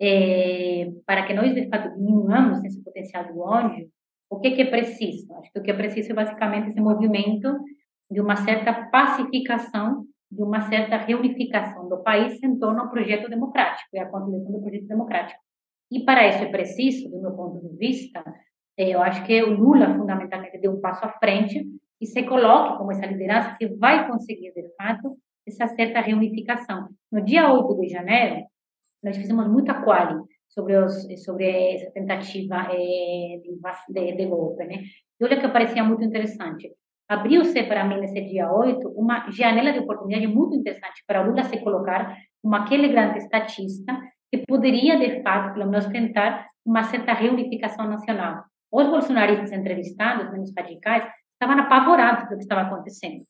[0.00, 3.88] é, para que nós, de fato, diminuamos esse potencial do ódio,
[4.28, 5.32] o que, que é preciso?
[5.34, 7.58] Acho que o que é preciso é basicamente esse movimento
[8.10, 13.88] de uma certa pacificação, de uma certa reunificação do país em torno ao projeto democrático
[13.92, 15.40] e a continuação do projeto democrático.
[15.90, 18.22] E para isso é preciso, do meu ponto de vista,
[18.76, 21.64] é, eu acho que o Lula fundamentalmente deu um passo à frente
[22.00, 25.16] e se coloque como essa liderança que vai conseguir, de fato,
[25.46, 26.88] essa certa reunificação.
[27.10, 28.44] No dia 8 de janeiro,
[29.02, 30.20] nós fizemos muita quali
[30.56, 33.38] sobre, os, sobre essa tentativa é,
[33.90, 34.82] de, de, golpe, né?
[35.20, 36.72] E olha que parecia muito interessante.
[37.06, 41.58] Abriu-se para mim nesse dia 8 uma janela de oportunidade muito interessante para Lula se
[41.58, 43.96] colocar como aquele grande estatista
[44.32, 48.42] que poderia, de fato, pelo menos tentar uma certa reunificação nacional.
[48.72, 53.22] Os bolsonaristas entrevistados, menos radicais, estavam apavorados pelo que estava acontecendo.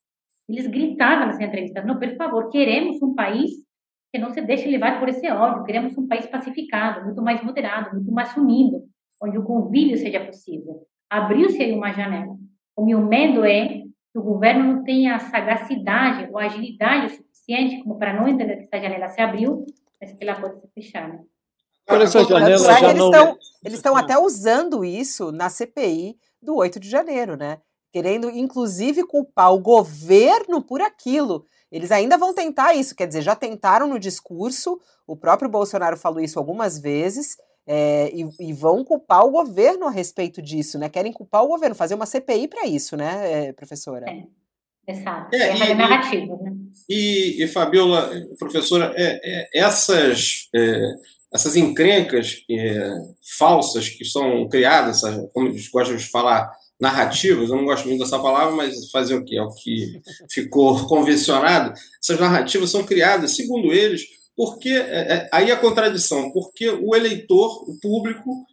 [0.48, 3.65] Eles gritavam nas entrevistas: não, por favor, queremos um país
[4.12, 7.94] que não se deixe levar por esse ódio, queremos um país pacificado, muito mais moderado,
[7.94, 8.82] muito mais unido,
[9.22, 10.86] onde o convívio seja possível.
[11.10, 12.36] Abriu-se aí uma janela.
[12.76, 17.82] O meu medo é que o governo não tenha a sagacidade ou a agilidade suficiente
[17.82, 19.64] como para não entender que essa janela se abriu,
[20.00, 21.08] mas que ela pode se fechar.
[21.08, 21.20] Né?
[21.88, 23.10] essa janela já eles, não...
[23.10, 27.58] estão, eles estão até usando isso na CPI do 8 de janeiro, né?
[27.96, 31.46] Querendo inclusive culpar o governo por aquilo.
[31.72, 36.20] Eles ainda vão tentar isso, quer dizer, já tentaram no discurso, o próprio Bolsonaro falou
[36.20, 40.90] isso algumas vezes, é, e, e, vão culpar o governo a respeito disso, né?
[40.90, 44.04] Querem culpar o governo, fazer uma CPI para isso, né, é, professora?
[44.10, 44.92] É.
[44.92, 45.34] Exato.
[45.34, 46.52] É, é e, narrativa, né?
[46.86, 50.92] E, e Fabiola, professora, é, é, essas, é,
[51.32, 52.44] essas encrencas
[53.38, 55.00] falsas que são criadas,
[55.32, 59.24] como eles gostam de falar, narrativas, eu não gosto muito dessa palavra, mas fazer o
[59.24, 59.36] que?
[59.36, 60.00] É o que
[60.30, 61.72] ficou convencionado.
[62.02, 64.02] Essas narrativas são criadas, segundo eles,
[64.36, 68.44] porque é, é, aí a contradição, porque o eleitor, o público,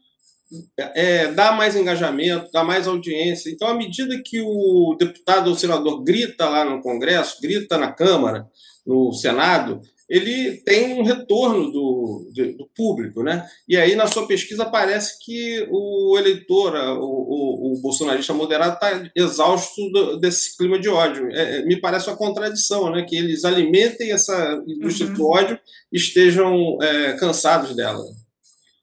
[0.78, 3.49] é, dá mais engajamento, dá mais audiência.
[3.49, 8.47] Então, à medida que o deputado ou senador grita lá no Congresso, grita na Câmara,
[8.86, 13.45] no Senado, ele tem um retorno do, do, público, né?
[13.67, 19.09] E aí, na sua pesquisa, parece que o eleitor, o, o, o bolsonarista moderado, está
[19.15, 21.29] exausto do, desse clima de ódio.
[21.31, 23.03] É, é, me parece uma contradição, né?
[23.07, 25.15] Que eles alimentem essa indústria uhum.
[25.15, 25.59] do ódio
[25.91, 28.03] e estejam é, cansados dela.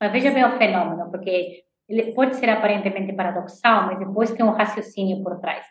[0.00, 4.52] Mas veja bem o fenômeno, porque ele pode ser aparentemente paradoxal, mas depois tem um
[4.52, 5.66] raciocínio por trás.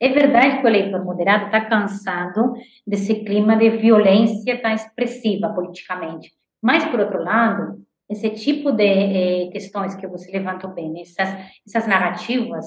[0.00, 2.54] É verdade que o eleitor moderado está cansado
[2.86, 6.32] desse clima de violência tão expressiva politicamente.
[6.62, 11.28] Mas, por outro lado, esse tipo de eh, questões que você levantou bem, essas,
[11.66, 12.66] essas narrativas,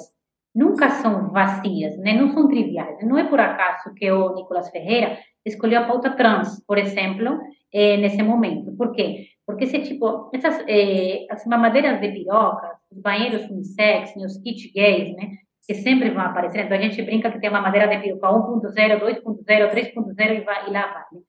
[0.56, 2.14] nunca são vazias, né?
[2.14, 2.98] não são triviais.
[3.06, 7.40] Não é por acaso que o Nicolas Ferreira escolheu a pauta trans, por exemplo,
[7.72, 8.72] eh, nesse momento.
[8.76, 9.28] Por quê?
[9.46, 14.72] Porque esse tipo, essas eh, as mamadeiras de piroca, os banheiros unissex, né, os kits
[14.74, 15.38] gays, né?
[15.68, 16.66] Que sempre vão aparecer.
[16.66, 20.68] Então, a gente brinca que tem uma madeira de peruca 1.0, 2.0, 3.0 e, vai,
[20.70, 21.22] e lá vai.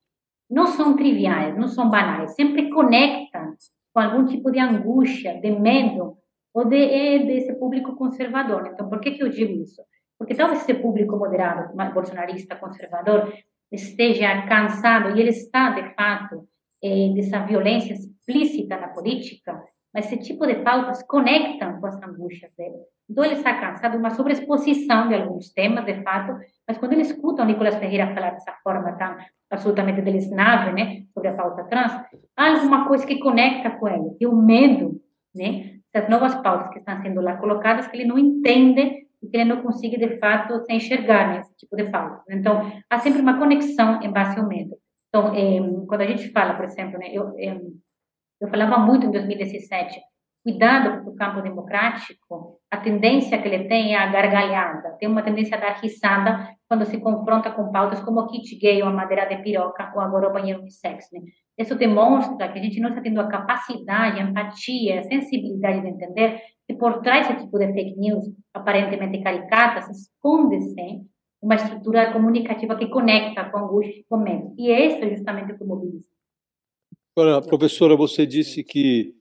[0.49, 2.35] Não são triviais, não são banais.
[2.35, 3.55] Sempre conectam
[3.93, 6.17] com algum tipo de angústia, de medo,
[6.55, 8.71] ou de, desse público conservador.
[8.73, 9.83] Então, por que, que eu digo isso?
[10.17, 13.33] Porque talvez esse público moderado, bolsonarista, conservador,
[13.71, 16.49] esteja cansado, e ele está, de fato,
[16.83, 19.61] é, dessa violência explícita na política,
[19.99, 22.77] esse tipo de pautas conectam com as angústias dele.
[23.11, 26.37] Então, ele está cansado de uma sobreexposição de alguns temas, de fato,
[26.67, 29.17] mas quando ele escuta o Nicolas Ferreira falar dessa forma tão
[29.51, 31.93] absolutamente delisnave, né, sobre a pauta trans,
[32.37, 35.01] há alguma coisa que conecta com ele, e o medo,
[35.35, 39.37] né, essas novas pautas que estão sendo lá colocadas, que ele não entende e que
[39.37, 42.23] ele não consegue, de fato, se enxergar nesse tipo de pautas.
[42.31, 44.77] Então, há sempre uma conexão em base ao medo.
[45.09, 47.59] Então, eh, quando a gente fala, por exemplo, né, eu, eh,
[48.41, 50.01] eu falava muito em 2017,
[50.45, 55.23] cuidado, porque o campo democrático a tendência que ele tem é a gargalhada, tem uma
[55.23, 58.93] tendência a dar risada quando se confronta com pautas como o kit gay ou a
[58.93, 61.07] madeira de piroca ou agora o banheiro unissex.
[61.11, 61.21] Né?
[61.57, 65.89] Isso demonstra que a gente não está tendo a capacidade, a empatia, a sensibilidade de
[65.89, 71.01] entender que por trás desse tipo de fake news, aparentemente caricatas, esconde-se
[71.41, 74.53] uma estrutura comunicativa que conecta com angústia e com medo.
[74.59, 76.18] E isso é justamente o que mobiliza.
[77.19, 79.13] Agora, professora, você disse que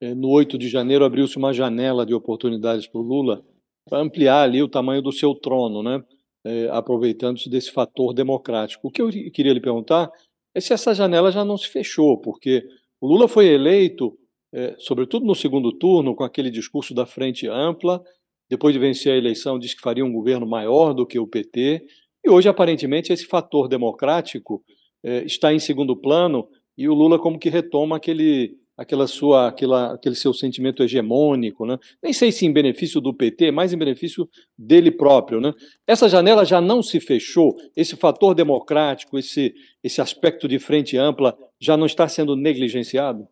[0.00, 3.44] eh, no 8 de janeiro abriu-se uma janela de oportunidades para o Lula
[3.86, 6.02] para ampliar ali o tamanho do seu trono, né?
[6.46, 8.88] É, aproveitando-se desse fator democrático.
[8.88, 10.10] O que eu queria lhe perguntar
[10.54, 12.66] é se essa janela já não se fechou, porque
[12.98, 14.18] o Lula foi eleito,
[14.50, 18.02] é, sobretudo no segundo turno, com aquele discurso da frente ampla,
[18.48, 21.84] depois de vencer a eleição, disse que faria um governo maior do que o PT,
[22.24, 24.64] e hoje, aparentemente, esse fator democrático
[25.04, 26.48] é, está em segundo plano
[26.82, 31.78] e o Lula como que retoma aquele aquela sua aquela, aquele seu sentimento hegemônico, né?
[32.02, 34.28] Nem sei se em benefício do PT, mas em benefício
[34.58, 35.52] dele próprio, né?
[35.86, 41.38] Essa janela já não se fechou, esse fator democrático, esse esse aspecto de frente ampla
[41.60, 43.28] já não está sendo negligenciado?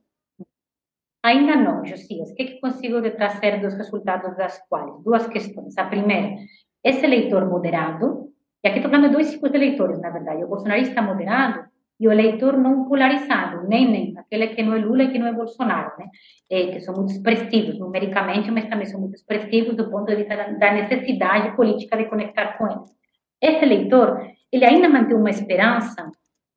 [1.25, 2.31] Ainda não, Josias.
[2.31, 5.03] O que, que consigo trazer dos resultados das quais?
[5.03, 5.77] Duas questões.
[5.77, 6.37] A primeira,
[6.85, 8.33] esse eleitor moderado,
[8.65, 10.45] e aqui estou falando de dois tipos de eleitores, na verdade.
[10.45, 11.70] O bolsonarista moderado
[12.01, 15.27] e o eleitor não polarizado, nem, nem aquele que não é Lula e que não
[15.27, 16.07] é Bolsonaro, né?
[16.51, 20.35] É, que são muito expressivos numericamente, mas também são muito expressivos do ponto de vista
[20.35, 22.91] da necessidade política de conectar com eles.
[23.41, 24.19] Esse eleitor,
[24.51, 26.11] ele ainda mantém uma esperança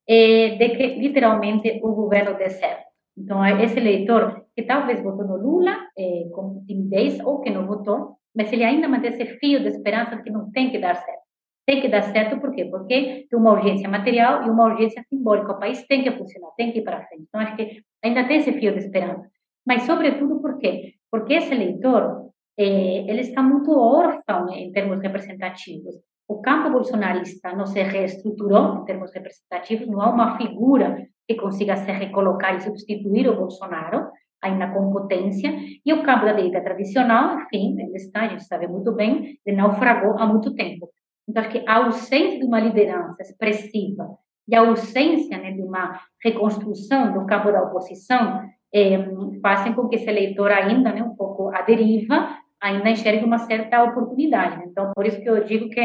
[0.08, 2.84] é, de que literalmente o governo dê certo.
[3.16, 8.16] Então, esse eleitor que talvez votou no Lula é, com timidez ou que não votou,
[8.34, 11.23] mas ele ainda mantém esse fio de esperança de que não tem que dar certo.
[11.66, 12.66] Tem que dar certo, por quê?
[12.66, 15.52] Porque tem uma urgência material e uma urgência simbólica.
[15.52, 17.24] O país tem que funcionar, tem que ir para frente.
[17.26, 19.26] Então, acho que ainda tem esse fio de esperança.
[19.66, 20.94] Mas, sobretudo, por quê?
[21.10, 25.94] Porque esse eleitor, eh, ele está muito órfão em termos representativos.
[26.28, 31.76] O campo bolsonarista não se reestruturou em termos representativos, não há uma figura que consiga
[31.76, 34.08] se recolocar e substituir o Bolsonaro,
[34.42, 35.50] ainda com potência,
[35.84, 39.56] e o campo da direita tradicional, enfim, ele está, a gente sabe muito bem, ele
[39.56, 40.90] naufragou há muito tempo.
[41.28, 44.16] Então, acho que a ausência de uma liderança expressiva
[44.46, 48.98] e a ausência né, de uma reconstrução do campo da oposição é,
[49.40, 53.82] fazem com que esse eleitor ainda, né, um pouco à deriva, ainda enxergue uma certa
[53.84, 54.64] oportunidade.
[54.66, 55.80] Então, por isso que eu digo que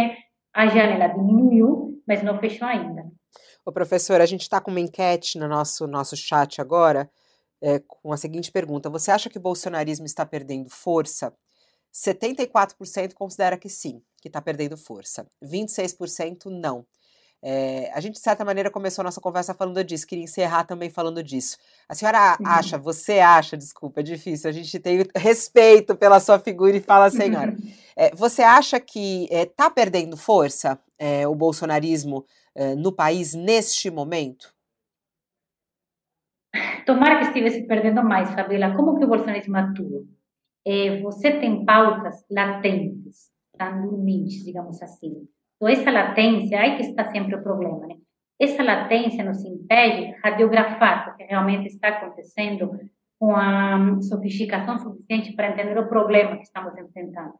[0.53, 3.05] a janela diminuiu, mas não fechou ainda.
[3.65, 7.09] Ô, professor, a gente está com uma enquete no nosso, nosso chat agora,
[7.61, 11.33] é, com a seguinte pergunta: Você acha que o bolsonarismo está perdendo força?
[11.93, 15.25] 74% considera que sim, que está perdendo força.
[15.43, 16.85] 26% não.
[17.41, 20.89] É, a gente, de certa maneira, começou a nossa conversa falando disso, queria encerrar também
[20.89, 21.57] falando disso.
[21.87, 22.45] A senhora uhum.
[22.45, 27.09] acha, você acha, desculpa, é difícil, a gente tem respeito pela sua figura e fala,
[27.09, 27.55] senhora,
[27.95, 30.79] é, você acha que está é, perdendo força
[31.29, 32.25] o bolsonarismo
[32.77, 34.53] no país neste momento?
[36.85, 38.75] Tomara que estivesse perdendo mais, Fabiola.
[38.75, 40.03] Como que o bolsonarismo atua?
[41.01, 43.28] você tem pautas latentes,
[43.59, 45.27] estão dormentes, digamos assim.
[45.55, 47.95] Então, essa latência, aí que está sempre o problema, né?
[48.39, 52.71] Essa latência nos impede de radiografar o que realmente está acontecendo
[53.19, 57.33] com a sofisticação suficiente para entender o problema que estamos enfrentando.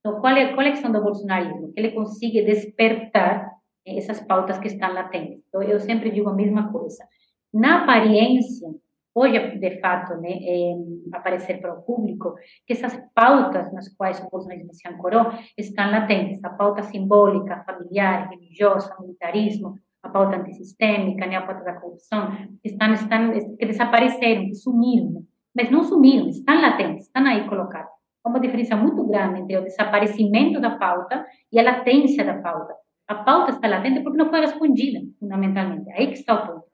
[0.00, 1.72] Então, qual é, qual é a questão do bolsonarismo?
[1.74, 3.50] Que ele consiga despertar
[3.86, 5.42] essas pautas que estão latentes.
[5.48, 7.04] Então, eu sempre digo a mesma coisa.
[7.52, 8.68] Na aparência,
[9.16, 10.74] pode, de fato, né, é,
[11.10, 12.34] aparecer para o público,
[12.66, 16.44] que essas pautas nas quais o bolsonarismo se ancorou estão latentes.
[16.44, 22.30] A pauta simbólica, familiar, religiosa, militarismo, a pauta antissistêmica, né, a pauta da corrupção,
[22.62, 25.10] estão, estão, que desapareceram, que sumiram.
[25.10, 25.20] Né?
[25.56, 27.90] Mas não sumiram, estão latentes, estão aí colocados.
[28.22, 32.74] Há uma diferença muito grande entre o desaparecimento da pauta e a latência da pauta.
[33.08, 35.90] A pauta está latente porque não foi respondida, fundamentalmente.
[35.92, 36.66] Aí que está o ponto.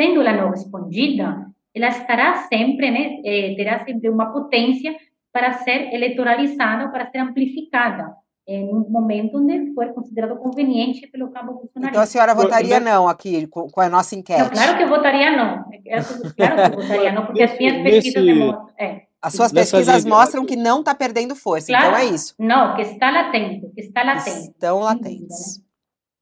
[0.00, 4.94] Sendo ela não respondida, ela estará sempre, né, eh, terá sempre uma potência
[5.32, 8.14] para ser eleitoralizada, para ser amplificada
[8.46, 11.88] em um momento onde for considerado conveniente pelo campo bolsonarista.
[11.90, 14.40] Então a senhora votaria não aqui com, com a nossa enquete?
[14.40, 15.64] Não, claro que eu votaria não.
[16.36, 18.68] Claro que eu votaria não, porque as minhas pesquisas demonstram.
[18.76, 19.02] É.
[19.22, 22.34] As suas pesquisas mostram que não está perdendo força, então claro, então é isso.
[22.38, 24.48] Não, que está latente, que está latente.
[24.48, 25.62] Estão latentes.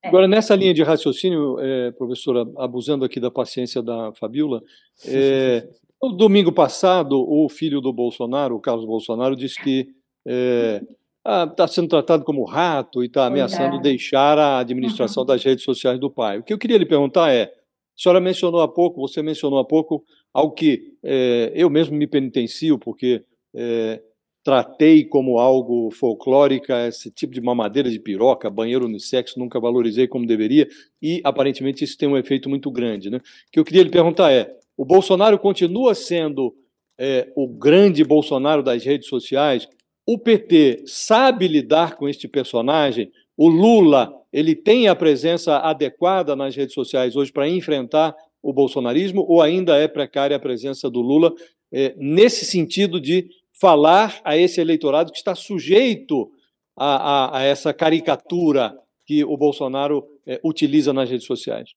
[0.02, 0.08] É.
[0.08, 4.62] Agora, nessa linha de raciocínio, é, professora, abusando aqui da paciência da Fabiola,
[5.06, 5.68] é,
[6.02, 9.88] no domingo passado, o filho do Bolsonaro, o Carlos Bolsonaro, disse que
[10.24, 10.82] está é,
[11.24, 15.26] ah, sendo tratado como rato e está ameaçando deixar a administração uhum.
[15.28, 16.38] das redes sociais do pai.
[16.38, 17.48] O que eu queria lhe perguntar é: a
[17.96, 22.78] senhora mencionou há pouco, você mencionou há pouco, algo que é, eu mesmo me penitencio,
[22.78, 23.24] porque
[23.54, 24.00] é,
[24.48, 30.26] tratei como algo folclórico esse tipo de mamadeira de piroca, banheiro unissex, nunca valorizei como
[30.26, 30.66] deveria,
[31.02, 33.10] e aparentemente isso tem um efeito muito grande.
[33.10, 33.18] Né?
[33.18, 33.22] O
[33.52, 36.56] que eu queria lhe perguntar é: o Bolsonaro continua sendo
[36.96, 39.68] é, o grande Bolsonaro das redes sociais?
[40.06, 43.12] O PT sabe lidar com este personagem?
[43.36, 49.26] O Lula ele tem a presença adequada nas redes sociais hoje para enfrentar o bolsonarismo
[49.28, 51.34] ou ainda é precária a presença do Lula
[51.70, 53.28] é, nesse sentido de
[53.60, 56.30] falar a esse eleitorado que está sujeito
[56.76, 61.70] a, a, a essa caricatura que o Bolsonaro é, utiliza nas redes sociais?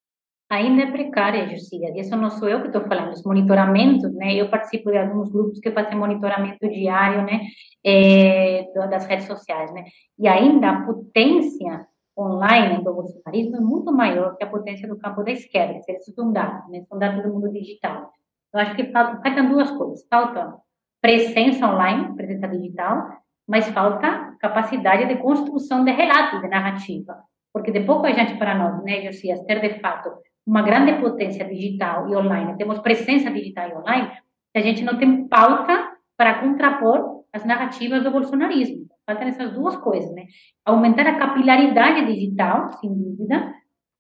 [0.50, 4.50] Ainda é precária, e isso não sou eu que estou falando, os monitoramentos, né, eu
[4.50, 7.40] participo de alguns grupos que fazem monitoramento diário, né,
[7.86, 9.86] é, das redes sociais, né,
[10.20, 11.88] e ainda a potência
[12.20, 16.34] online do bolsonarismo é muito maior que a potência do campo da esquerda, isso são
[16.34, 18.12] dados, né, são dados do mundo digital.
[18.54, 20.54] Eu acho que faltam, faltam duas coisas, falta
[21.02, 23.08] presença online, presença digital,
[23.48, 27.18] mas falta capacidade de construção de relatos, de narrativa.
[27.54, 30.10] Porque de pouco a gente para nós, né, Josias, ter de fato
[30.46, 34.12] uma grande potência digital e online, temos presença digital e online,
[34.56, 38.86] a gente não tem pauta para contrapor as narrativas do bolsonarismo.
[39.06, 40.26] Faltam essas duas coisas, né?
[40.66, 43.54] Aumentar a capilaridade digital, sem dúvida,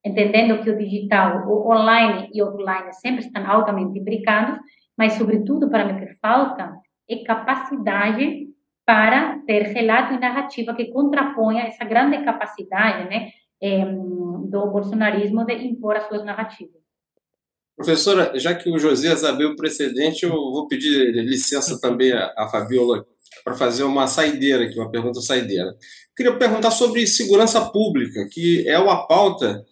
[0.05, 4.59] entendendo que o digital, o online e o offline sempre estão altamente imbricados,
[4.97, 6.73] mas, sobretudo, para mim, que falta
[7.11, 8.47] e capacidade
[8.85, 13.31] para ter relato e narrativa que contraponha essa grande capacidade né,
[14.49, 16.81] do bolsonarismo de impor as suas narrativas.
[17.75, 23.05] Professora, já que o Josias abriu o precedente, eu vou pedir licença também à Fabiola
[23.43, 25.75] para fazer uma saideira aqui, uma pergunta saideira.
[26.15, 29.65] Queria perguntar sobre segurança pública, que é uma pauta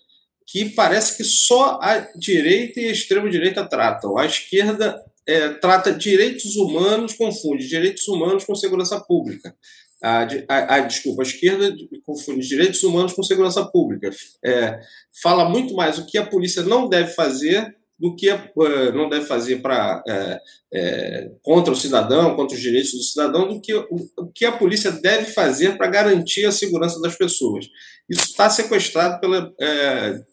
[0.48, 4.18] que parece que só a direita e a extrema-direita tratam.
[4.18, 5.00] A esquerda
[5.30, 9.56] é, trata direitos humanos, confunde direitos humanos com segurança pública.
[10.02, 11.76] A, a, a, desculpa, a esquerda
[12.06, 14.10] confunde direitos humanos com segurança pública.
[14.44, 14.80] É,
[15.22, 19.26] fala muito mais o que a polícia não deve fazer do que uh, não deve
[19.26, 20.40] fazer para é,
[20.74, 24.92] é, contra o cidadão, contra os direitos do cidadão, do que o, que a polícia
[24.92, 27.66] deve fazer para garantir a segurança das pessoas.
[28.10, 29.54] Isso está sequestrado pela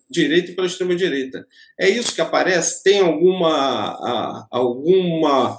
[0.08, 1.44] direita e pela extrema direita.
[1.78, 2.82] É isso que aparece?
[2.82, 5.58] Tem alguma alguma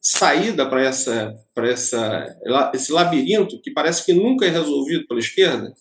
[0.00, 2.36] saída para essa para essa
[2.72, 5.74] esse labirinto que parece que nunca é resolvido pela esquerda?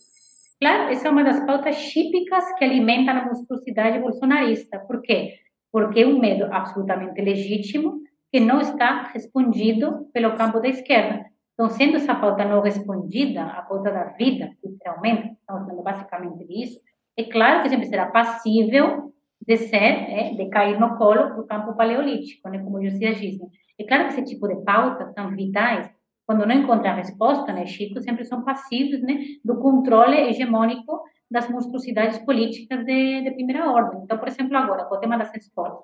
[0.61, 4.77] Claro, essa é uma das pautas típicas que alimentam a monstruosidade bolsonarista.
[4.77, 5.39] Por quê?
[5.71, 7.99] Porque é um medo absolutamente legítimo
[8.31, 11.25] que não está respondido pelo campo da esquerda.
[11.55, 16.79] Então, sendo essa pauta não respondida, a pauta da vida, literalmente, estamos falando basicamente disso,
[17.17, 19.11] é claro que sempre será passível
[19.45, 22.99] de ser, é, de cair no colo do campo paleolítico, né, como diz.
[22.99, 23.47] Né?
[23.79, 25.89] É claro que esse tipo de pautas tão vitais
[26.31, 32.19] quando não encontra resposta, né, Chico, sempre são passivos né, do controle hegemônico das monstruosidades
[32.19, 34.01] políticas de, de primeira ordem.
[34.03, 35.83] Então, por exemplo, agora, com o tema das escolas,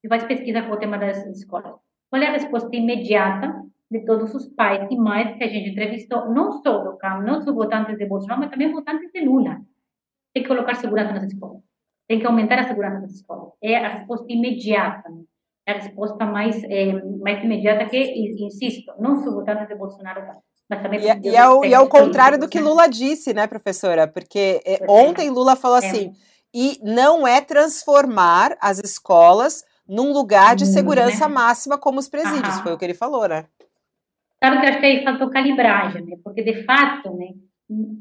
[0.00, 1.74] se faz pesquisa com o tema das escolas,
[2.08, 6.30] qual é a resposta imediata de todos os pais e mães que a gente entrevistou,
[6.30, 9.60] não só do campo, não só votantes de Bolsonaro, mas também votantes de Lula.
[10.32, 11.60] Tem que colocar segurança nas escolas.
[12.06, 13.52] Tem que aumentar a segurança nas escolas.
[13.60, 15.08] É a resposta imediata.
[15.08, 15.24] Né?
[15.68, 17.98] A resposta mais, é, mais imediata que,
[18.42, 20.22] insisto, não sou votantes de Bolsonaro,
[20.68, 21.00] mas também...
[21.00, 24.08] E, é, e, é, o, e é o contrário do que Lula disse, né, professora?
[24.08, 26.12] Porque é, ontem Lula falou assim,
[26.54, 31.34] e não é transformar as escolas num lugar de segurança né?
[31.34, 32.62] máxima como os presídios, Aham.
[32.62, 33.46] foi o que ele falou, né?
[34.40, 36.16] Claro que acho que aí faltou calibragem, né?
[36.22, 37.28] Porque, de fato, né,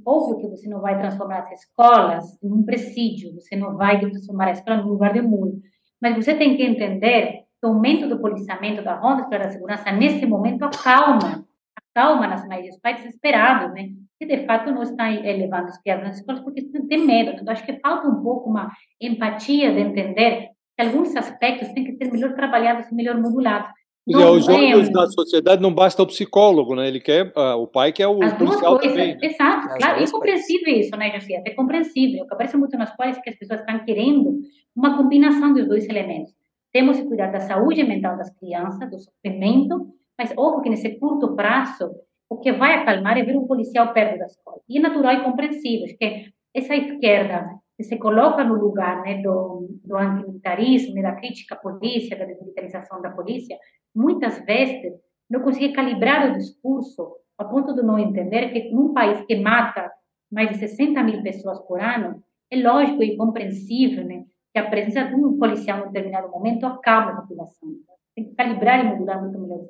[0.05, 4.47] óbvio que você não vai transformar as escolas em um presídio, você não vai transformar
[4.47, 5.59] a escola num lugar de muro,
[6.01, 10.26] mas você tem que entender o aumento do policiamento da ronda para a segurança nesse
[10.26, 11.45] momento acalma,
[11.76, 13.89] acalma nas mães dos pais desesperados, né?
[14.20, 17.32] Que de fato não estão levando os criados nas escolas porque têm medo.
[17.32, 21.95] Então acho que falta um pouco uma empatia de entender que alguns aspectos têm que
[21.95, 23.72] ser melhor trabalhados e melhor modulados.
[24.08, 26.88] E aos olhos da sociedade não basta o psicólogo, né?
[26.88, 29.18] Ele quer uh, o pai quer o As policial coisas, também.
[29.22, 31.43] Exato, As claro, é compreensível isso, né, Josias?
[31.45, 32.24] É compreensível.
[32.24, 34.39] O que aparece muito nas escolas é que as pessoas estão querendo
[34.74, 36.36] uma combinação dos dois elementos.
[36.72, 41.36] Temos que cuidar da saúde mental das crianças, do sofrimento, mas ojo que nesse curto
[41.36, 41.91] prazo,
[42.30, 44.59] o que vai acalmar é ver um policial perto da escola.
[44.68, 47.47] E é natural e compreensível que essa esquerda
[47.78, 53.01] que se coloca no lugar né, do, do antimilitarismo, da crítica à polícia, da desmilitarização
[53.01, 53.57] da polícia,
[53.95, 54.93] muitas vezes
[55.30, 59.91] não consegue calibrar o discurso a ponto de não entender que num país que mata
[60.32, 64.26] mais de 60 mil pessoas por ano, é lógico e compreensível né,
[64.58, 67.70] que a presença de um policial em determinado momento acaba a população.
[68.16, 69.68] Tem que calibrar e modular muito melhor.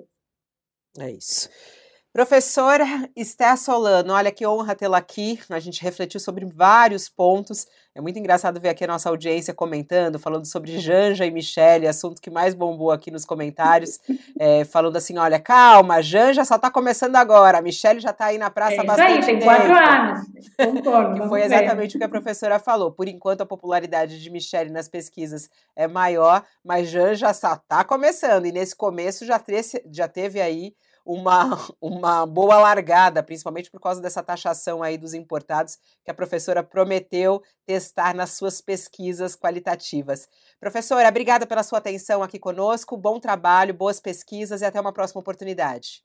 [0.98, 1.50] É isso.
[2.18, 5.40] Professora Esté Solano, olha que honra tê-la aqui.
[5.52, 7.68] A gente refletiu sobre vários pontos.
[7.94, 12.20] É muito engraçado ver aqui a nossa audiência comentando, falando sobre Janja e Michele, assunto
[12.20, 14.00] que mais bombou aqui nos comentários,
[14.40, 18.40] é, falando assim: olha, calma, Janja só está começando agora, a Michele já está aí
[18.40, 20.26] na praça é bastante aí, tem quatro anos.
[20.58, 21.98] Concordo, que foi exatamente ver.
[21.98, 22.92] o que a professora falou.
[22.92, 28.48] Por enquanto, a popularidade de Michele nas pesquisas é maior, mas Janja só está começando,
[28.48, 29.40] e nesse começo já,
[29.92, 30.74] já teve aí
[31.08, 36.62] uma, uma boa largada, principalmente por causa dessa taxação aí dos importados que a professora
[36.62, 40.28] prometeu testar nas suas pesquisas qualitativas.
[40.60, 45.22] Professora, obrigada pela sua atenção aqui conosco, bom trabalho, boas pesquisas e até uma próxima
[45.22, 46.04] oportunidade.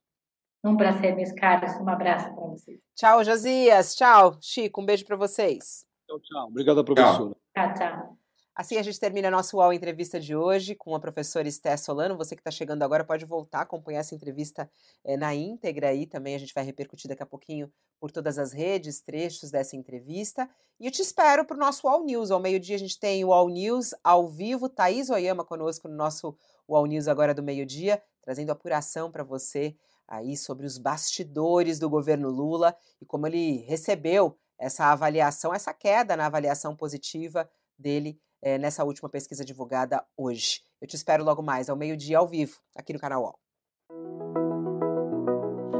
[0.65, 1.75] Um prazer, meus caros.
[1.81, 2.79] Um abraço para vocês.
[2.95, 3.97] Tchau, Josias.
[3.97, 4.81] Tchau, Chico.
[4.81, 5.85] Um beijo para vocês.
[6.07, 6.47] Tchau, tchau.
[6.47, 7.35] Obrigada, professora.
[7.53, 8.22] Tchau, tchau.
[8.55, 12.19] Assim a gente termina a nossa UOL entrevista de hoje com a professora Esté Solano.
[12.19, 14.71] Você que está chegando agora pode voltar a acompanhar essa entrevista
[15.03, 16.35] é, na íntegra aí também.
[16.35, 20.47] A gente vai repercutir daqui a pouquinho por todas as redes, trechos dessa entrevista.
[20.79, 22.31] E eu te espero para o nosso UOL News.
[22.31, 24.69] Ao meio-dia a gente tem o UOL News ao vivo.
[24.69, 26.37] Thaís Oyama conosco no nosso
[26.69, 29.75] UOL News agora do meio-dia, trazendo apuração para você
[30.07, 36.15] aí sobre os bastidores do governo Lula e como ele recebeu essa avaliação, essa queda
[36.19, 37.49] na avaliação positiva
[37.79, 40.61] dele é, nessa última pesquisa divulgada hoje.
[40.81, 43.39] Eu te espero logo mais, ao meio-dia, ao vivo, aqui no canal UOL.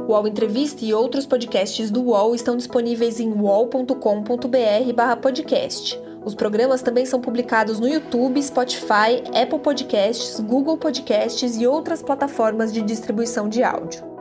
[0.07, 5.99] O UOL Entrevista e outros podcasts do UOL estão disponíveis em uol.com.br/podcast.
[6.25, 12.71] Os programas também são publicados no YouTube, Spotify, Apple Podcasts, Google Podcasts e outras plataformas
[12.71, 14.12] de distribuição de áudio.